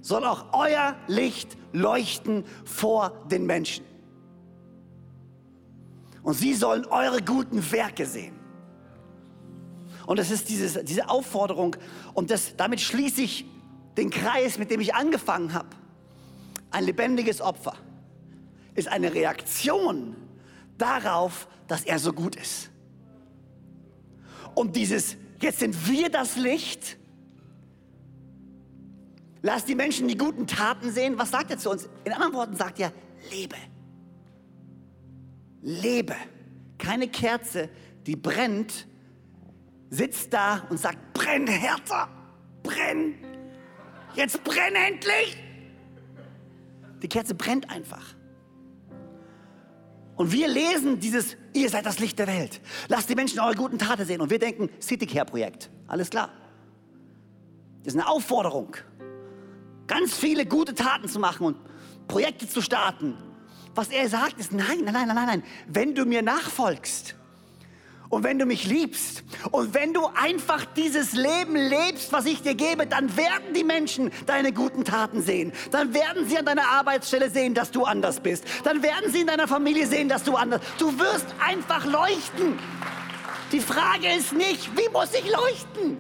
soll 0.03 0.24
auch 0.24 0.53
euer 0.53 0.96
Licht 1.07 1.57
leuchten 1.72 2.44
vor 2.64 3.12
den 3.31 3.46
Menschen. 3.46 3.85
Und 6.22 6.35
sie 6.35 6.55
sollen 6.55 6.85
eure 6.87 7.22
guten 7.22 7.70
Werke 7.72 8.07
sehen. 8.07 8.38
Und 10.07 10.18
das 10.18 10.31
ist 10.31 10.48
dieses, 10.48 10.83
diese 10.85 11.09
Aufforderung 11.09 11.76
und 12.14 12.31
das, 12.31 12.57
damit 12.57 12.81
schließe 12.81 13.22
ich 13.22 13.44
den 13.96 14.11
Kreis, 14.11 14.59
mit 14.59 14.70
dem 14.70 14.81
ich 14.81 14.94
angefangen 14.94 15.53
habe. 15.53 15.68
Ein 16.70 16.85
lebendiges 16.85 17.40
Opfer 17.40 17.74
ist 18.74 18.88
eine 18.88 19.12
Reaktion 19.12 20.16
darauf, 20.79 21.48
dass 21.66 21.83
er 21.83 21.98
so 21.98 22.12
gut 22.12 22.37
ist. 22.37 22.70
Und 24.55 24.76
dieses, 24.76 25.16
jetzt 25.40 25.61
sind 25.61 25.88
wir 25.88 26.09
das 26.09 26.37
Licht, 26.37 26.96
lass 29.42 29.64
die 29.64 29.74
Menschen 29.74 30.09
die 30.09 30.16
guten 30.16 30.46
Taten 30.46 30.90
sehen. 30.90 31.18
Was 31.18 31.31
sagt 31.31 31.50
er 31.50 31.59
zu 31.59 31.70
uns? 31.70 31.88
In 32.05 32.12
anderen 32.12 32.35
Worten 32.35 32.57
sagt 32.57 32.81
er, 32.81 32.92
lebe. 33.31 33.57
Lebe. 35.62 36.16
Keine 36.79 37.09
Kerze, 37.09 37.68
die 38.07 38.16
brennt, 38.16 38.87
sitzt 39.90 40.33
da 40.33 40.66
und 40.70 40.79
sagt, 40.79 41.12
brenn 41.12 41.46
härter, 41.46 42.09
brenn 42.62 43.14
Jetzt 44.14 44.42
brenn 44.44 44.75
endlich! 44.75 45.37
Die 47.03 47.09
Kerze 47.09 47.35
brennt 47.35 47.70
einfach. 47.70 48.14
Und 50.16 50.33
wir 50.33 50.49
lesen 50.49 51.01
dieses, 51.01 51.37
ihr 51.55 51.70
seid 51.70 51.87
das 51.87 51.99
Licht 51.99 52.18
der 52.18 52.27
Welt. 52.27 52.61
Lasst 52.88 53.09
die 53.09 53.14
Menschen 53.14 53.40
eure 53.40 53.55
guten 53.55 53.79
Taten 53.79 54.05
sehen. 54.05 54.20
Und 54.20 54.31
wir 54.31 54.38
denken, 54.38 54.68
Citycare-Projekt. 54.81 55.70
Alles 55.87 56.11
klar. 56.11 56.31
Das 57.83 57.94
ist 57.94 58.01
eine 58.01 58.09
Aufforderung, 58.09 58.77
ganz 59.87 60.14
viele 60.14 60.44
gute 60.44 60.75
Taten 60.75 61.09
zu 61.09 61.18
machen 61.18 61.46
und 61.46 61.57
Projekte 62.07 62.46
zu 62.46 62.61
starten. 62.61 63.16
Was 63.75 63.88
er 63.88 64.09
sagt, 64.09 64.38
ist, 64.38 64.53
nein, 64.53 64.81
nein, 64.85 64.92
nein, 64.92 65.09
nein, 65.09 65.27
nein. 65.27 65.42
Wenn 65.66 65.94
du 65.94 66.05
mir 66.05 66.20
nachfolgst 66.20 67.14
Und 68.11 68.25
wenn 68.25 68.40
du 68.40 68.44
mich 68.44 68.66
liebst 68.66 69.23
und 69.53 69.73
wenn 69.73 69.94
du 69.94 70.05
einfach 70.20 70.64
dieses 70.64 71.12
Leben 71.12 71.55
lebst, 71.55 72.12
was 72.12 72.27
ich 72.27 72.42
dir 72.42 72.57
gebe, 72.57 72.85
dann 72.85 73.16
werden 73.16 73.55
die 73.55 73.62
Menschen 73.62 74.11
deine 74.27 74.53
guten 74.53 74.85
Taten 74.85 75.23
sehen. 75.23 75.53
Dann 75.70 75.94
werden 75.94 76.29
sie 76.29 76.37
an 76.37 76.44
deiner 76.44 76.68
Arbeitsstelle 76.70 77.31
sehen, 77.31 77.55
dass 77.55 77.70
du 77.70 77.85
anders 77.85 78.18
bist. 78.18 78.44
Dann 78.64 78.83
werden 78.83 79.12
sie 79.12 79.20
in 79.20 79.29
deiner 79.29 79.46
Familie 79.46 79.87
sehen, 79.87 80.09
dass 80.09 80.25
du 80.25 80.35
anders. 80.35 80.61
Du 80.79 80.99
wirst 80.99 81.27
einfach 81.38 81.87
leuchten. 81.87 82.59
Die 83.53 83.61
Frage 83.61 84.12
ist 84.18 84.33
nicht, 84.33 84.77
wie 84.77 84.88
muss 84.88 85.14
ich 85.14 85.31
leuchten? 85.31 85.96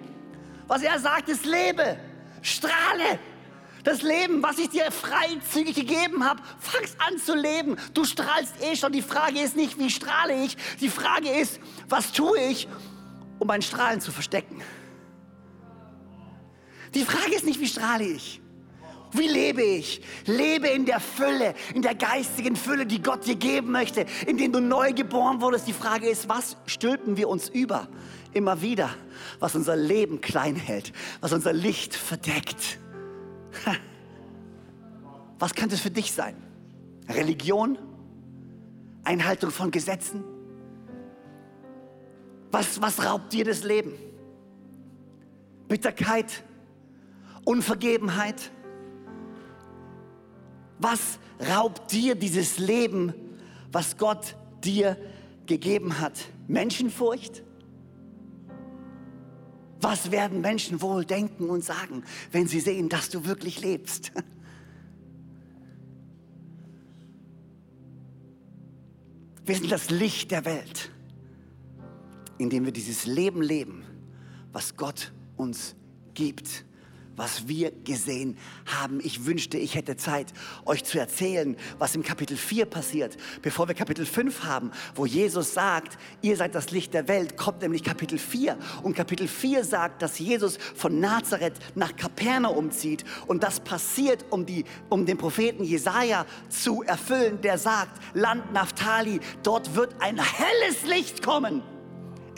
Was 0.66 0.82
er 0.82 0.98
sagt, 0.98 1.28
ist 1.28 1.46
lebe, 1.46 1.96
strahle. 2.42 3.20
Das 3.84 4.02
Leben, 4.02 4.42
was 4.42 4.58
ich 4.58 4.68
dir 4.68 4.90
freizügig 4.90 5.74
gegeben 5.74 6.24
habe, 6.24 6.42
fangst 6.58 6.96
an 7.00 7.18
zu 7.18 7.34
leben. 7.34 7.76
Du 7.94 8.04
strahlst 8.04 8.54
eh 8.62 8.76
schon. 8.76 8.92
Die 8.92 9.02
Frage 9.02 9.40
ist 9.40 9.56
nicht, 9.56 9.78
wie 9.78 9.90
strahle 9.90 10.44
ich. 10.44 10.56
Die 10.80 10.90
Frage 10.90 11.30
ist, 11.30 11.60
was 11.88 12.12
tue 12.12 12.38
ich, 12.40 12.68
um 13.38 13.46
mein 13.46 13.62
Strahlen 13.62 14.00
zu 14.00 14.12
verstecken. 14.12 14.60
Die 16.94 17.04
Frage 17.04 17.34
ist 17.34 17.44
nicht, 17.44 17.60
wie 17.60 17.68
strahle 17.68 18.04
ich. 18.04 18.40
Wie 19.12 19.26
lebe 19.26 19.62
ich? 19.62 20.02
Lebe 20.26 20.68
in 20.68 20.86
der 20.86 21.00
Fülle, 21.00 21.54
in 21.74 21.82
der 21.82 21.94
geistigen 21.94 22.54
Fülle, 22.54 22.86
die 22.86 23.02
Gott 23.02 23.26
dir 23.26 23.34
geben 23.34 23.72
möchte, 23.72 24.06
in 24.26 24.36
dem 24.36 24.52
du 24.52 24.60
neu 24.60 24.92
geboren 24.92 25.40
wurdest. 25.40 25.66
Die 25.66 25.72
Frage 25.72 26.08
ist, 26.08 26.28
was 26.28 26.56
stülpen 26.66 27.16
wir 27.16 27.28
uns 27.28 27.48
über? 27.48 27.88
Immer 28.32 28.62
wieder, 28.62 28.90
was 29.40 29.56
unser 29.56 29.74
Leben 29.74 30.20
klein 30.20 30.54
hält, 30.54 30.92
was 31.20 31.32
unser 31.32 31.52
Licht 31.52 31.94
verdeckt. 31.94 32.78
Was 35.38 35.54
könnte 35.54 35.74
es 35.74 35.80
für 35.80 35.90
dich 35.90 36.12
sein? 36.12 36.36
Religion? 37.08 37.78
Einhaltung 39.04 39.50
von 39.50 39.70
Gesetzen? 39.70 40.22
Was, 42.50 42.80
was 42.80 43.04
raubt 43.04 43.32
dir 43.32 43.44
das 43.44 43.64
Leben? 43.64 43.92
Bitterkeit? 45.68 46.44
Unvergebenheit? 47.44 48.50
Was 50.78 51.18
raubt 51.48 51.92
dir 51.92 52.14
dieses 52.14 52.58
Leben, 52.58 53.14
was 53.72 53.96
Gott 53.96 54.36
dir 54.64 54.96
gegeben 55.46 56.00
hat? 56.00 56.18
Menschenfurcht? 56.48 57.42
Was 59.80 60.10
werden 60.10 60.40
Menschen 60.40 60.82
wohl 60.82 61.04
denken 61.04 61.48
und 61.48 61.64
sagen, 61.64 62.04
wenn 62.32 62.46
sie 62.46 62.60
sehen, 62.60 62.88
dass 62.88 63.08
du 63.08 63.24
wirklich 63.24 63.60
lebst? 63.60 64.12
Wir 69.44 69.56
sind 69.56 69.72
das 69.72 69.90
Licht 69.90 70.30
der 70.30 70.44
Welt, 70.44 70.90
indem 72.38 72.66
wir 72.66 72.72
dieses 72.72 73.06
Leben 73.06 73.42
leben, 73.42 73.82
was 74.52 74.76
Gott 74.76 75.12
uns 75.36 75.74
gibt 76.14 76.64
was 77.16 77.48
wir 77.48 77.72
gesehen 77.84 78.36
haben. 78.66 79.00
Ich 79.02 79.26
wünschte, 79.26 79.58
ich 79.58 79.74
hätte 79.74 79.96
Zeit, 79.96 80.32
euch 80.64 80.84
zu 80.84 80.98
erzählen, 80.98 81.56
was 81.78 81.94
im 81.94 82.02
Kapitel 82.02 82.36
4 82.36 82.66
passiert, 82.66 83.16
bevor 83.42 83.68
wir 83.68 83.74
Kapitel 83.74 84.06
5 84.06 84.44
haben, 84.44 84.70
wo 84.94 85.06
Jesus 85.06 85.54
sagt, 85.54 85.98
ihr 86.22 86.36
seid 86.36 86.54
das 86.54 86.70
Licht 86.70 86.94
der 86.94 87.08
Welt, 87.08 87.36
kommt 87.36 87.62
nämlich 87.62 87.82
Kapitel 87.82 88.18
4. 88.18 88.56
Und 88.82 88.94
Kapitel 88.94 89.28
4 89.28 89.64
sagt, 89.64 90.02
dass 90.02 90.18
Jesus 90.18 90.58
von 90.74 91.00
Nazareth 91.00 91.58
nach 91.74 91.94
Kapernaum 91.96 92.70
zieht. 92.70 93.04
Und 93.26 93.42
das 93.42 93.60
passiert, 93.60 94.24
um, 94.30 94.46
die, 94.46 94.64
um 94.88 95.06
den 95.06 95.18
Propheten 95.18 95.64
Jesaja 95.64 96.26
zu 96.48 96.82
erfüllen, 96.82 97.40
der 97.40 97.58
sagt, 97.58 98.00
Land 98.14 98.52
Naphtali, 98.52 99.20
dort 99.42 99.74
wird 99.74 99.94
ein 100.00 100.18
helles 100.18 100.84
Licht 100.84 101.22
kommen 101.22 101.62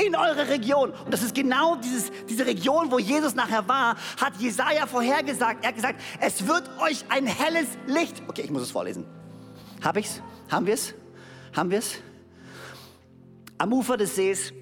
in 0.07 0.17
eure 0.17 0.49
Region. 0.49 0.91
Und 0.91 1.13
das 1.13 1.23
ist 1.23 1.35
genau 1.35 1.77
dieses, 1.77 2.11
diese 2.29 2.47
Region, 2.47 2.91
wo 2.91 2.99
Jesus 2.99 3.35
nachher 3.35 3.67
war, 3.69 3.97
hat 4.21 4.37
Jesaja 4.39 4.87
vorhergesagt. 4.87 5.65
Er 5.65 5.69
hat 5.69 5.77
gesagt, 5.77 6.01
es 6.21 6.47
wird 6.47 6.69
euch 6.81 7.05
ein 7.09 7.27
helles 7.27 7.67
Licht. 7.87 8.23
Okay, 8.29 8.43
ich 8.43 8.51
muss 8.51 8.63
es 8.63 8.71
vorlesen. 8.71 9.07
Hab 9.83 9.97
ich's? 9.97 10.23
Haben 10.51 10.67
wir's? 10.67 10.95
Haben 11.55 11.71
wir's? 11.71 11.99
Am 13.59 13.73
Ufer 13.73 13.97
des 13.97 14.17
Sees, 14.17 14.53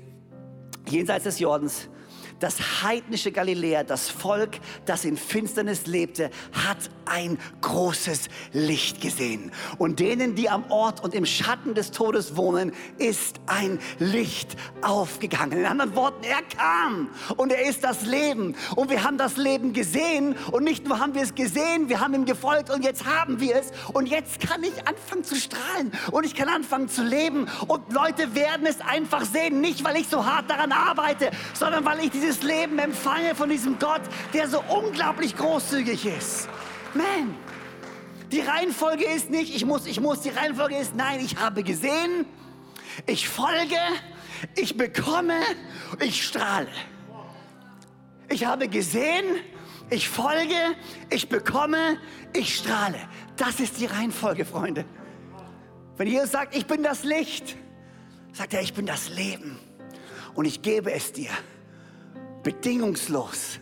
jenseits 0.88 1.24
des 1.24 1.38
Jordans, 1.38 1.88
das 2.38 2.83
heidnische 2.83 3.33
Galiläa, 3.33 3.85
das 3.85 4.09
Volk, 4.09 4.59
das 4.87 5.05
in 5.05 5.16
Finsternis 5.16 5.87
lebte, 5.87 6.31
hat 6.53 6.79
ein 7.11 7.38
großes 7.61 8.29
Licht 8.53 9.01
gesehen. 9.01 9.51
Und 9.79 10.01
denen, 10.01 10.35
die 10.35 10.49
am 10.49 10.70
Ort 10.70 11.03
und 11.03 11.14
im 11.14 11.27
Schatten 11.27 11.75
des 11.75 11.90
Todes 11.90 12.37
wohnen, 12.37 12.73
ist 12.99 13.40
ein 13.46 13.79
Licht 13.99 14.57
aufgegangen. 14.83 15.59
In 15.59 15.66
anderen 15.66 15.94
Worten, 15.96 16.25
er 16.25 16.42
kam 16.57 17.09
und 17.37 17.53
er 17.53 17.68
ist 17.68 17.85
das 17.85 18.07
Leben. 18.07 18.55
Und 18.77 18.90
wir 18.90 19.05
haben 19.05 19.18
das 19.18 19.37
Leben 19.37 19.73
gesehen 19.73 20.37
und 20.53 20.64
nicht 20.64 20.87
nur 20.87 20.99
haben 20.99 21.14
wir 21.14 21.23
es 21.23 21.35
gesehen, 21.35 21.88
wir 21.88 22.01
haben 22.01 22.14
ihm 22.14 22.25
gefolgt 22.25 22.70
und 22.70 22.85
jetzt 22.85 23.05
haben 23.05 23.40
wir 23.40 23.57
es. 23.57 23.73
Und 23.92 24.07
jetzt 24.07 24.40
kann 24.40 24.62
ich 24.62 24.87
anfangen 24.87 25.25
zu 25.25 25.35
strahlen 25.35 25.92
und 26.12 26.25
ich 26.25 26.35
kann 26.35 26.49
anfangen 26.49 26.88
zu 26.88 27.03
leben. 27.03 27.49
Und 27.66 27.92
Leute 27.92 28.35
werden 28.35 28.66
es 28.66 28.81
einfach 28.81 29.25
sehen, 29.25 29.61
nicht 29.61 29.85
weil 29.85 29.96
ich 29.96 30.09
so 30.09 30.25
hart 30.25 30.49
daran 30.49 30.73
arbeite, 30.73 31.31
sondern 31.55 31.85
weil 31.85 32.01
ich 32.01 32.11
dieses 32.11 32.42
Leben 32.42 32.79
empfange 32.79 33.35
von 33.35 33.49
diesem 33.49 33.79
Gott, 33.79 34.03
der 34.33 34.49
so 34.49 34.62
unglaublich 34.68 35.37
großzügig 35.37 36.07
ist. 36.07 36.49
Man, 36.94 37.37
die 38.33 38.40
Reihenfolge 38.40 39.05
ist 39.05 39.31
nicht, 39.31 39.55
ich 39.55 39.64
muss, 39.64 39.87
ich 39.87 40.00
muss, 40.00 40.20
die 40.20 40.31
Reihenfolge 40.31 40.76
ist, 40.76 40.94
nein, 40.94 41.20
ich 41.20 41.37
habe 41.37 41.62
gesehen, 41.62 42.26
ich 43.07 43.29
folge, 43.29 43.76
ich 44.57 44.76
bekomme, 44.76 45.40
ich 46.00 46.24
strahle. 46.24 46.68
Ich 48.29 48.44
habe 48.44 48.68
gesehen, 48.68 49.24
ich 49.90 50.09
folge, 50.09 50.55
ich 51.11 51.29
bekomme, 51.29 51.98
ich 52.33 52.57
strahle. 52.57 53.00
Das 53.37 53.61
ist 53.61 53.81
die 53.81 53.87
Reihenfolge, 53.87 54.44
Freunde. 54.44 54.85
Wenn 55.96 56.07
Jesus 56.07 56.31
sagt, 56.31 56.57
ich 56.57 56.66
bin 56.66 56.83
das 56.83 57.05
Licht, 57.05 57.57
sagt 58.33 58.55
er, 58.55 58.62
ich 58.62 58.74
bin 58.74 58.87
das 58.87 59.11
Leben 59.11 59.59
und 60.35 60.44
ich 60.44 60.62
gebe 60.62 60.92
es 60.92 61.12
dir 61.12 61.31
bedingungslos. 62.42 63.59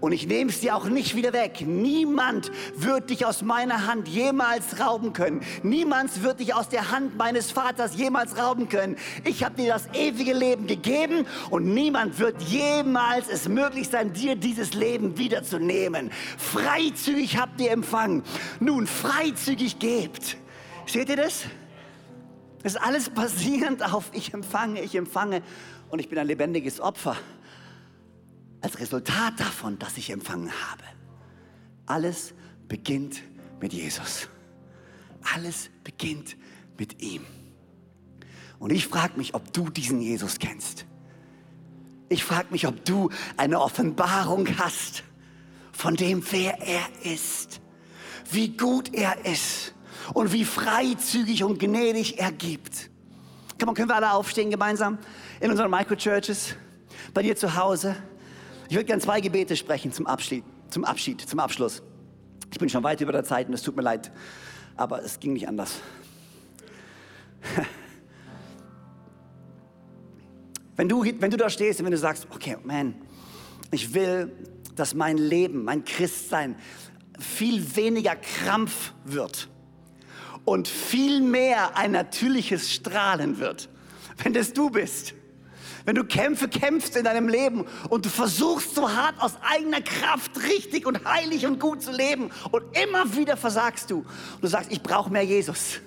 Und 0.00 0.12
ich 0.12 0.26
nehme 0.26 0.50
es 0.50 0.60
dir 0.60 0.76
auch 0.76 0.84
nicht 0.86 1.16
wieder 1.16 1.32
weg. 1.32 1.62
Niemand 1.66 2.50
wird 2.76 3.08
dich 3.08 3.24
aus 3.24 3.42
meiner 3.42 3.86
Hand 3.86 4.08
jemals 4.08 4.78
rauben 4.78 5.12
können. 5.12 5.40
Niemand 5.62 6.22
wird 6.22 6.40
dich 6.40 6.54
aus 6.54 6.68
der 6.68 6.90
Hand 6.90 7.16
meines 7.16 7.50
Vaters 7.50 7.96
jemals 7.96 8.36
rauben 8.36 8.68
können. 8.68 8.96
Ich 9.24 9.42
habe 9.42 9.56
dir 9.56 9.72
das 9.72 9.88
ewige 9.94 10.34
Leben 10.34 10.66
gegeben 10.66 11.26
und 11.48 11.72
niemand 11.72 12.18
wird 12.18 12.42
jemals 12.42 13.28
es 13.28 13.48
möglich 13.48 13.88
sein, 13.88 14.12
dir 14.12 14.36
dieses 14.36 14.74
Leben 14.74 15.16
wiederzunehmen. 15.16 16.10
Freizügig 16.36 17.38
habt 17.38 17.60
ihr 17.60 17.70
empfangen. 17.70 18.22
Nun, 18.60 18.86
freizügig 18.86 19.78
gebt. 19.78 20.36
Seht 20.86 21.08
ihr 21.08 21.16
das? 21.16 21.44
Das 22.62 22.74
ist 22.74 22.80
alles 22.80 23.08
basierend 23.14 23.82
auf 23.82 24.10
ich 24.12 24.34
empfange, 24.34 24.82
ich 24.82 24.94
empfange 24.94 25.42
und 25.88 26.00
ich 26.00 26.08
bin 26.08 26.18
ein 26.18 26.26
lebendiges 26.26 26.80
Opfer 26.80 27.16
als 28.66 28.80
Resultat 28.80 29.38
davon, 29.38 29.78
dass 29.78 29.96
ich 29.96 30.10
empfangen 30.10 30.50
habe. 30.50 30.82
Alles 31.86 32.34
beginnt 32.66 33.22
mit 33.60 33.72
Jesus. 33.72 34.28
Alles 35.34 35.70
beginnt 35.84 36.36
mit 36.76 37.00
ihm. 37.00 37.24
Und 38.58 38.72
ich 38.72 38.88
frage 38.88 39.16
mich, 39.18 39.34
ob 39.34 39.52
du 39.52 39.70
diesen 39.70 40.00
Jesus 40.00 40.40
kennst. 40.40 40.84
Ich 42.08 42.24
frage 42.24 42.48
mich, 42.50 42.66
ob 42.66 42.84
du 42.84 43.10
eine 43.36 43.60
Offenbarung 43.60 44.58
hast 44.58 45.04
von 45.70 45.94
dem, 45.94 46.24
wer 46.32 46.60
er 46.60 46.88
ist, 47.04 47.60
wie 48.32 48.56
gut 48.56 48.92
er 48.92 49.26
ist 49.26 49.74
und 50.12 50.32
wie 50.32 50.44
freizügig 50.44 51.44
und 51.44 51.60
gnädig 51.60 52.18
er 52.18 52.32
gibt. 52.32 52.90
Komm, 53.60 53.74
können 53.74 53.88
wir 53.88 53.96
alle 53.96 54.10
aufstehen 54.10 54.50
gemeinsam 54.50 54.98
in 55.40 55.52
unseren 55.52 55.70
Microchurches, 55.70 56.56
bei 57.14 57.22
dir 57.22 57.36
zu 57.36 57.54
Hause? 57.54 57.94
Ich 58.68 58.74
würde 58.74 58.84
gerne 58.84 59.02
zwei 59.02 59.20
Gebete 59.20 59.56
sprechen 59.56 59.92
zum 59.92 60.06
Abschied, 60.06 60.44
zum 60.70 60.84
Abschied, 60.84 61.20
zum 61.20 61.38
Abschluss. 61.38 61.82
Ich 62.52 62.58
bin 62.58 62.68
schon 62.68 62.82
weit 62.82 63.00
über 63.00 63.12
der 63.12 63.24
Zeit 63.24 63.48
und 63.48 63.54
es 63.54 63.62
tut 63.62 63.76
mir 63.76 63.82
leid, 63.82 64.10
aber 64.76 65.02
es 65.02 65.20
ging 65.20 65.32
nicht 65.34 65.48
anders. 65.48 65.80
Wenn 70.76 70.90
du, 70.90 71.02
wenn 71.02 71.30
du 71.30 71.38
da 71.38 71.48
stehst 71.48 71.80
und 71.80 71.86
wenn 71.86 71.92
du 71.92 71.96
sagst, 71.96 72.26
okay, 72.28 72.58
man, 72.62 72.94
ich 73.70 73.94
will, 73.94 74.30
dass 74.74 74.92
mein 74.92 75.16
Leben, 75.16 75.64
mein 75.64 75.86
Christsein 75.86 76.54
viel 77.18 77.76
weniger 77.76 78.14
Krampf 78.14 78.92
wird 79.06 79.48
und 80.44 80.68
viel 80.68 81.22
mehr 81.22 81.78
ein 81.78 81.92
natürliches 81.92 82.70
Strahlen 82.70 83.38
wird. 83.38 83.70
Wenn 84.22 84.34
das 84.34 84.52
du 84.52 84.68
bist, 84.68 85.14
wenn 85.86 85.94
du 85.94 86.04
Kämpfe 86.04 86.48
kämpfst 86.48 86.96
in 86.96 87.04
deinem 87.04 87.28
Leben 87.28 87.64
und 87.88 88.04
du 88.04 88.10
versuchst 88.10 88.74
so 88.74 88.92
hart 88.92 89.14
aus 89.20 89.34
eigener 89.40 89.80
Kraft 89.80 90.32
richtig 90.42 90.84
und 90.84 91.04
heilig 91.04 91.46
und 91.46 91.60
gut 91.60 91.80
zu 91.80 91.92
leben 91.92 92.30
und 92.50 92.64
immer 92.76 93.16
wieder 93.16 93.36
versagst 93.36 93.90
du 93.90 93.98
und 93.98 94.42
du 94.42 94.48
sagst, 94.48 94.70
ich 94.72 94.82
brauche 94.82 95.10
mehr 95.10 95.22
Jesus. 95.22 95.80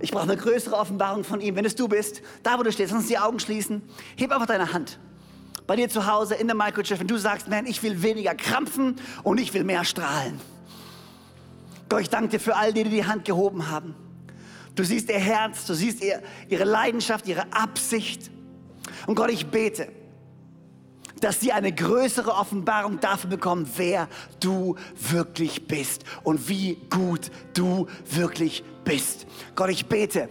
Ich 0.00 0.12
brauche 0.12 0.22
eine 0.22 0.36
größere 0.36 0.76
Offenbarung 0.76 1.24
von 1.24 1.40
ihm. 1.40 1.56
Wenn 1.56 1.64
es 1.64 1.74
du 1.74 1.88
bist, 1.88 2.22
da 2.44 2.56
wo 2.56 2.62
du 2.62 2.70
stehst, 2.70 2.92
lass 2.92 3.00
uns 3.00 3.08
die 3.08 3.18
Augen 3.18 3.40
schließen. 3.40 3.82
Heb 4.16 4.30
einfach 4.30 4.46
deine 4.46 4.72
Hand. 4.72 5.00
Bei 5.66 5.74
dir 5.74 5.88
zu 5.88 6.06
Hause 6.06 6.36
in 6.36 6.46
der 6.46 6.56
Microchip, 6.56 7.00
wenn 7.00 7.08
du 7.08 7.18
sagst, 7.18 7.48
man, 7.48 7.66
ich 7.66 7.82
will 7.82 8.00
weniger 8.00 8.36
krampfen 8.36 8.96
und 9.24 9.38
ich 9.38 9.52
will 9.52 9.64
mehr 9.64 9.84
strahlen. 9.84 10.40
Gott, 11.88 12.02
ich 12.02 12.10
danke 12.10 12.28
dir 12.28 12.40
für 12.40 12.54
all 12.54 12.72
die, 12.72 12.84
die 12.84 12.90
die 12.90 13.06
Hand 13.06 13.24
gehoben 13.24 13.68
haben. 13.68 13.96
Du 14.76 14.84
siehst 14.84 15.10
ihr 15.10 15.18
Herz, 15.18 15.66
du 15.66 15.74
siehst 15.74 16.04
ihr, 16.04 16.22
ihre 16.48 16.64
Leidenschaft, 16.64 17.26
ihre 17.26 17.52
Absicht. 17.52 18.30
Und 19.06 19.14
Gott, 19.14 19.30
ich 19.30 19.46
bete, 19.46 19.88
dass 21.20 21.40
sie 21.40 21.52
eine 21.52 21.72
größere 21.72 22.32
Offenbarung 22.32 23.00
dafür 23.00 23.30
bekommen, 23.30 23.68
wer 23.76 24.08
du 24.40 24.76
wirklich 24.94 25.66
bist 25.66 26.04
und 26.22 26.48
wie 26.48 26.76
gut 26.90 27.30
du 27.54 27.86
wirklich 28.10 28.62
bist. 28.84 29.26
Gott, 29.54 29.70
ich 29.70 29.86
bete, 29.86 30.28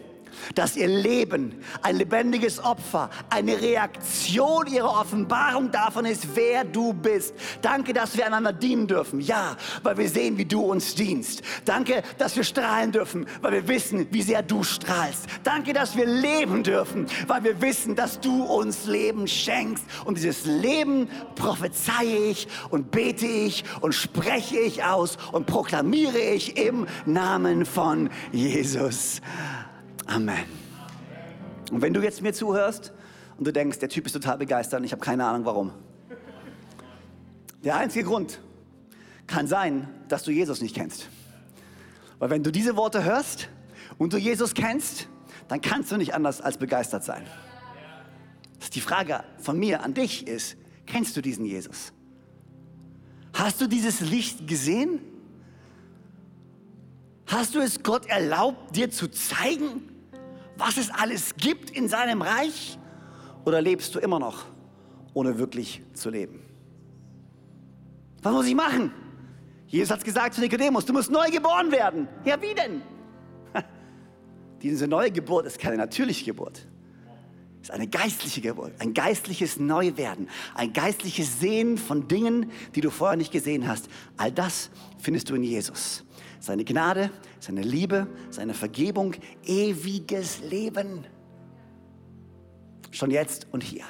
dass 0.56 0.76
ihr 0.76 0.88
Leben 0.88 1.62
ein 1.82 1.98
lebendiges 1.98 2.64
Opfer, 2.64 3.10
eine 3.30 3.60
Reaktion 3.60 4.68
ihrer 4.68 5.00
Offenbarung 5.00 5.72
davon 5.72 6.06
ist, 6.06 6.36
wer 6.36 6.64
du 6.64 6.94
bist. 6.94 7.34
Danke, 7.62 7.94
dass 7.94 8.18
wir 8.18 8.26
einander 8.26 8.54
dienen 8.54 8.88
dürfen. 8.88 9.20
Ja, 9.22 9.56
weil 9.84 9.98
wir 9.98 10.10
sehen, 10.10 10.38
wie 10.38 10.46
du 10.46 10.62
uns 10.62 10.96
dienst. 10.96 11.42
Danke, 11.66 12.04
dass 12.18 12.36
wir 12.36 12.44
strahlen 12.44 12.92
dürfen, 12.92 13.26
weil 13.42 13.54
wir 13.54 13.68
wissen, 13.68 14.08
wie 14.12 14.22
sehr 14.22 14.44
du 14.44 14.64
strahlst. 14.64 15.28
Danke, 15.44 15.74
dass 15.74 15.96
wir 15.96 16.06
leben 16.06 16.64
dürfen, 16.64 17.08
weil 17.28 17.44
wir 17.44 17.62
wissen, 17.62 17.96
dass 17.96 18.20
du 18.20 18.44
uns 18.44 18.86
Leben 18.86 19.28
schenkst. 19.28 19.86
Und 20.06 20.18
dieses 20.18 20.46
Leben 20.46 21.10
prophezeie 21.36 22.18
ich 22.30 22.48
und 22.70 22.92
bete 22.92 23.26
ich 23.26 23.64
und 23.82 23.94
spreche 23.94 24.60
ich 24.60 24.84
aus 24.84 25.18
und 25.32 25.46
proklamiere 25.46 26.20
ich 26.20 26.58
im 26.58 26.88
Namen 27.06 27.66
von 27.66 28.10
Jesus. 28.32 29.22
Amen. 30.08 30.46
Und 31.72 31.82
wenn 31.82 31.94
du 31.94 32.02
jetzt 32.02 32.22
mir 32.22 32.34
zuhörst 32.34 32.94
und 33.38 33.46
du 33.46 33.52
denkst, 33.52 33.80
der 33.80 33.90
Typ 33.90 34.06
ist 34.06 34.14
total 34.14 34.38
begeistert 34.38 34.80
und 34.80 34.86
ich 34.86 34.92
habe 34.94 35.04
keine 35.04 35.26
Ahnung 35.26 35.46
warum. 35.46 35.72
Der 37.64 37.76
einzige 37.76 38.06
Grund 38.06 38.40
kann 39.28 39.48
sein, 39.48 39.90
dass 40.08 40.24
du 40.24 40.32
Jesus 40.32 40.62
nicht 40.62 40.74
kennst. 40.74 41.10
Weil 42.20 42.30
wenn 42.30 42.44
du 42.44 42.52
diese 42.52 42.78
Worte 42.78 43.04
hörst 43.04 43.50
und 43.98 44.14
du 44.14 44.18
Jesus 44.18 44.54
kennst, 44.54 45.08
dann 45.50 45.62
kannst 45.62 45.92
du 45.92 45.98
nicht 45.98 46.14
anders 46.14 46.42
als 46.42 46.58
begeistert 46.58 47.04
sein. 47.04 47.26
Die 48.74 48.82
Frage 48.82 49.24
von 49.40 49.60
mir 49.60 49.84
an 49.84 49.94
dich 49.94 50.28
ist, 50.28 50.56
kennst 50.86 51.18
du 51.18 51.22
diesen 51.22 51.46
Jesus? 51.46 51.92
Hast 53.34 53.60
du 53.60 53.68
dieses 53.68 54.02
Licht 54.02 54.48
gesehen? 54.48 55.00
Hast 57.28 57.56
du 57.56 57.60
es 57.60 57.84
Gott 57.84 58.06
erlaubt, 58.06 58.76
dir 58.76 58.90
zu 58.90 59.10
zeigen, 59.10 59.90
was 60.58 60.78
es 60.78 60.90
alles 60.90 61.36
gibt 61.36 61.70
in 61.70 61.88
seinem 61.88 62.22
Reich? 62.22 62.78
Oder 63.46 63.62
lebst 63.62 63.96
du 63.96 64.00
immer 64.00 64.20
noch, 64.20 64.46
ohne 65.14 65.38
wirklich 65.38 65.82
zu 65.94 66.10
leben? 66.10 66.42
Was 68.22 68.34
muss 68.34 68.48
ich 68.48 68.56
machen? 68.56 68.92
Jesus 69.68 69.92
hat 69.92 70.04
gesagt 70.04 70.34
zu 70.34 70.42
Nikodemus, 70.42 70.86
du 70.86 70.94
musst 70.94 71.12
neu 71.12 71.30
geboren 71.30 71.72
werden. 71.72 72.08
Ja, 72.26 72.42
wie 72.42 72.54
denn? 72.54 72.82
Diese 74.62 74.88
neue 74.88 75.12
Geburt 75.12 75.46
ist 75.46 75.60
keine 75.60 75.78
natürliche 75.78 76.26
Geburt. 76.26 76.68
Es 77.62 77.70
ist 77.70 77.72
eine 77.72 77.88
geistliche 77.88 78.42
Geburt, 78.42 78.74
ein 78.80 78.94
geistliches 78.94 79.60
Neuwerden, 79.60 80.30
ein 80.56 80.74
geistliches 80.74 81.40
Sehen 81.40 81.78
von 81.78 82.08
Dingen, 82.08 82.52
die 82.76 82.82
du 82.82 82.90
vorher 82.90 83.18
nicht 83.18 83.32
gesehen 83.32 83.68
hast. 83.68 83.90
All 84.16 84.32
das 84.32 84.70
findest 85.00 85.30
du 85.30 85.36
in 85.36 85.44
Jesus 85.44 86.06
seine 86.40 86.64
Gnade, 86.64 87.12
seine 87.40 87.62
Liebe, 87.62 88.08
seine 88.30 88.54
Vergebung, 88.54 89.16
ewiges 89.46 90.42
Leben. 90.42 91.06
Schon 92.92 93.12
jetzt 93.12 93.48
und 93.52 93.64
hier. 93.64 93.84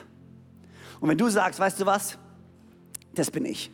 Und 0.99 1.09
wenn 1.09 1.17
du 1.17 1.29
sagst, 1.29 1.59
weißt 1.59 1.79
du 1.79 1.85
was, 1.85 2.17
das 3.13 3.31
bin 3.31 3.45
ich. 3.45 3.71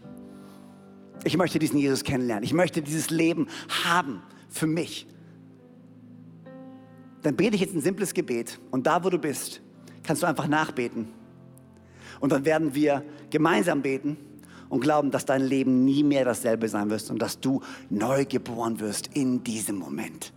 Ich 1.24 1.38
möchte 1.38 1.59
diesen 1.59 1.78
Jesus 1.78 2.03
kennenlernen. 2.03 2.43
Ich 2.43 2.53
möchte 2.53 2.82
dieses 2.82 3.09
Leben 3.09 3.47
haben 3.86 4.21
für 4.49 4.67
mich. 4.67 5.07
Dann 7.21 7.36
bete 7.36 7.55
ich 7.55 7.61
jetzt 7.61 7.74
ein 7.74 7.82
simples 7.82 8.13
Gebet 8.13 8.59
und 8.71 8.86
da, 8.86 9.03
wo 9.03 9.09
du 9.09 9.17
bist, 9.17 9.61
kannst 10.03 10.24
du 10.24 10.28
einfach 10.28 10.47
nachbeten. 10.47 11.07
Und 12.19 12.32
dann 12.32 12.45
werden 12.45 12.76
wir 12.76 13.03
gemeinsam 13.30 13.82
beten 13.82 14.17
und 14.74 14.80
glauben, 14.80 15.11
dass 15.11 15.24
dein 15.26 15.43
Leben 15.43 15.86
nie 15.86 16.01
mehr 16.01 16.26
dasselbe 16.26 16.67
sein 16.67 16.89
wird 16.89 17.07
und 17.11 17.19
dass 17.19 17.39
du 17.39 17.61
neu 17.91 18.26
geboren 18.26 18.80
wirst 18.80 19.07
in 19.13 19.43
diesem 19.43 19.76
Moment. 19.76 20.34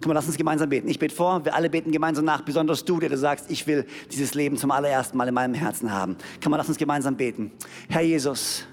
Komm 0.00 0.08
mal, 0.08 0.14
lass 0.14 0.26
uns 0.26 0.38
gemeinsam 0.38 0.70
beten. 0.70 0.88
Ich 0.88 0.98
bete 0.98 1.14
vor, 1.14 1.44
wir 1.44 1.54
alle 1.54 1.68
beten 1.68 1.92
gemeinsam 1.92 2.24
nach, 2.24 2.40
besonders 2.40 2.86
du, 2.86 2.98
der 2.98 3.10
du 3.10 3.18
sagst, 3.18 3.50
ich 3.50 3.66
will 3.66 3.84
dieses 4.10 4.32
Leben 4.32 4.56
zum 4.56 4.70
allerersten 4.70 5.18
Mal 5.18 5.28
in 5.28 5.34
meinem 5.34 5.52
Herzen 5.52 5.92
haben. 5.92 6.16
Komm 6.42 6.52
mal, 6.52 6.56
lass 6.56 6.68
uns 6.68 6.78
gemeinsam 6.78 7.18
beten. 7.18 7.52
Herr 7.90 8.00
Jesus, 8.00 8.64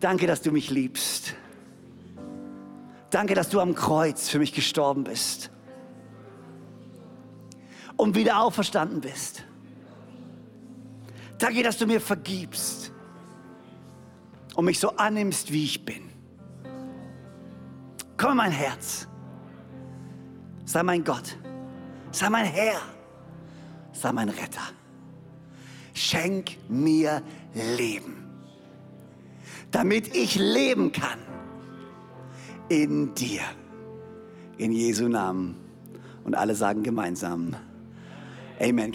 danke, 0.00 0.26
dass 0.26 0.42
du 0.42 0.52
mich 0.52 0.68
liebst. 0.68 1.34
Danke, 3.08 3.34
dass 3.34 3.48
du 3.48 3.60
am 3.60 3.74
Kreuz 3.74 4.28
für 4.28 4.38
mich 4.38 4.52
gestorben 4.52 5.04
bist 5.04 5.50
und 7.96 8.14
wieder 8.14 8.42
auferstanden 8.42 9.00
bist. 9.00 9.44
Danke, 11.44 11.62
dass 11.62 11.76
du 11.76 11.86
mir 11.86 12.00
vergibst 12.00 12.90
und 14.54 14.64
mich 14.64 14.78
so 14.78 14.96
annimmst, 14.96 15.52
wie 15.52 15.64
ich 15.64 15.84
bin. 15.84 16.04
Komm 18.16 18.30
in 18.30 18.36
mein 18.38 18.50
Herz. 18.50 19.06
Sei 20.64 20.82
mein 20.82 21.04
Gott. 21.04 21.36
Sei 22.12 22.30
mein 22.30 22.46
Herr. 22.46 22.80
Sei 23.92 24.10
mein 24.10 24.30
Retter. 24.30 24.62
Schenk 25.92 26.56
mir 26.70 27.22
Leben, 27.76 28.24
damit 29.70 30.16
ich 30.16 30.36
leben 30.36 30.92
kann 30.92 31.18
in 32.70 33.14
dir. 33.14 33.42
In 34.56 34.72
Jesu 34.72 35.08
Namen. 35.08 35.56
Und 36.24 36.36
alle 36.36 36.54
sagen 36.54 36.82
gemeinsam 36.82 37.54
Amen. 38.58 38.94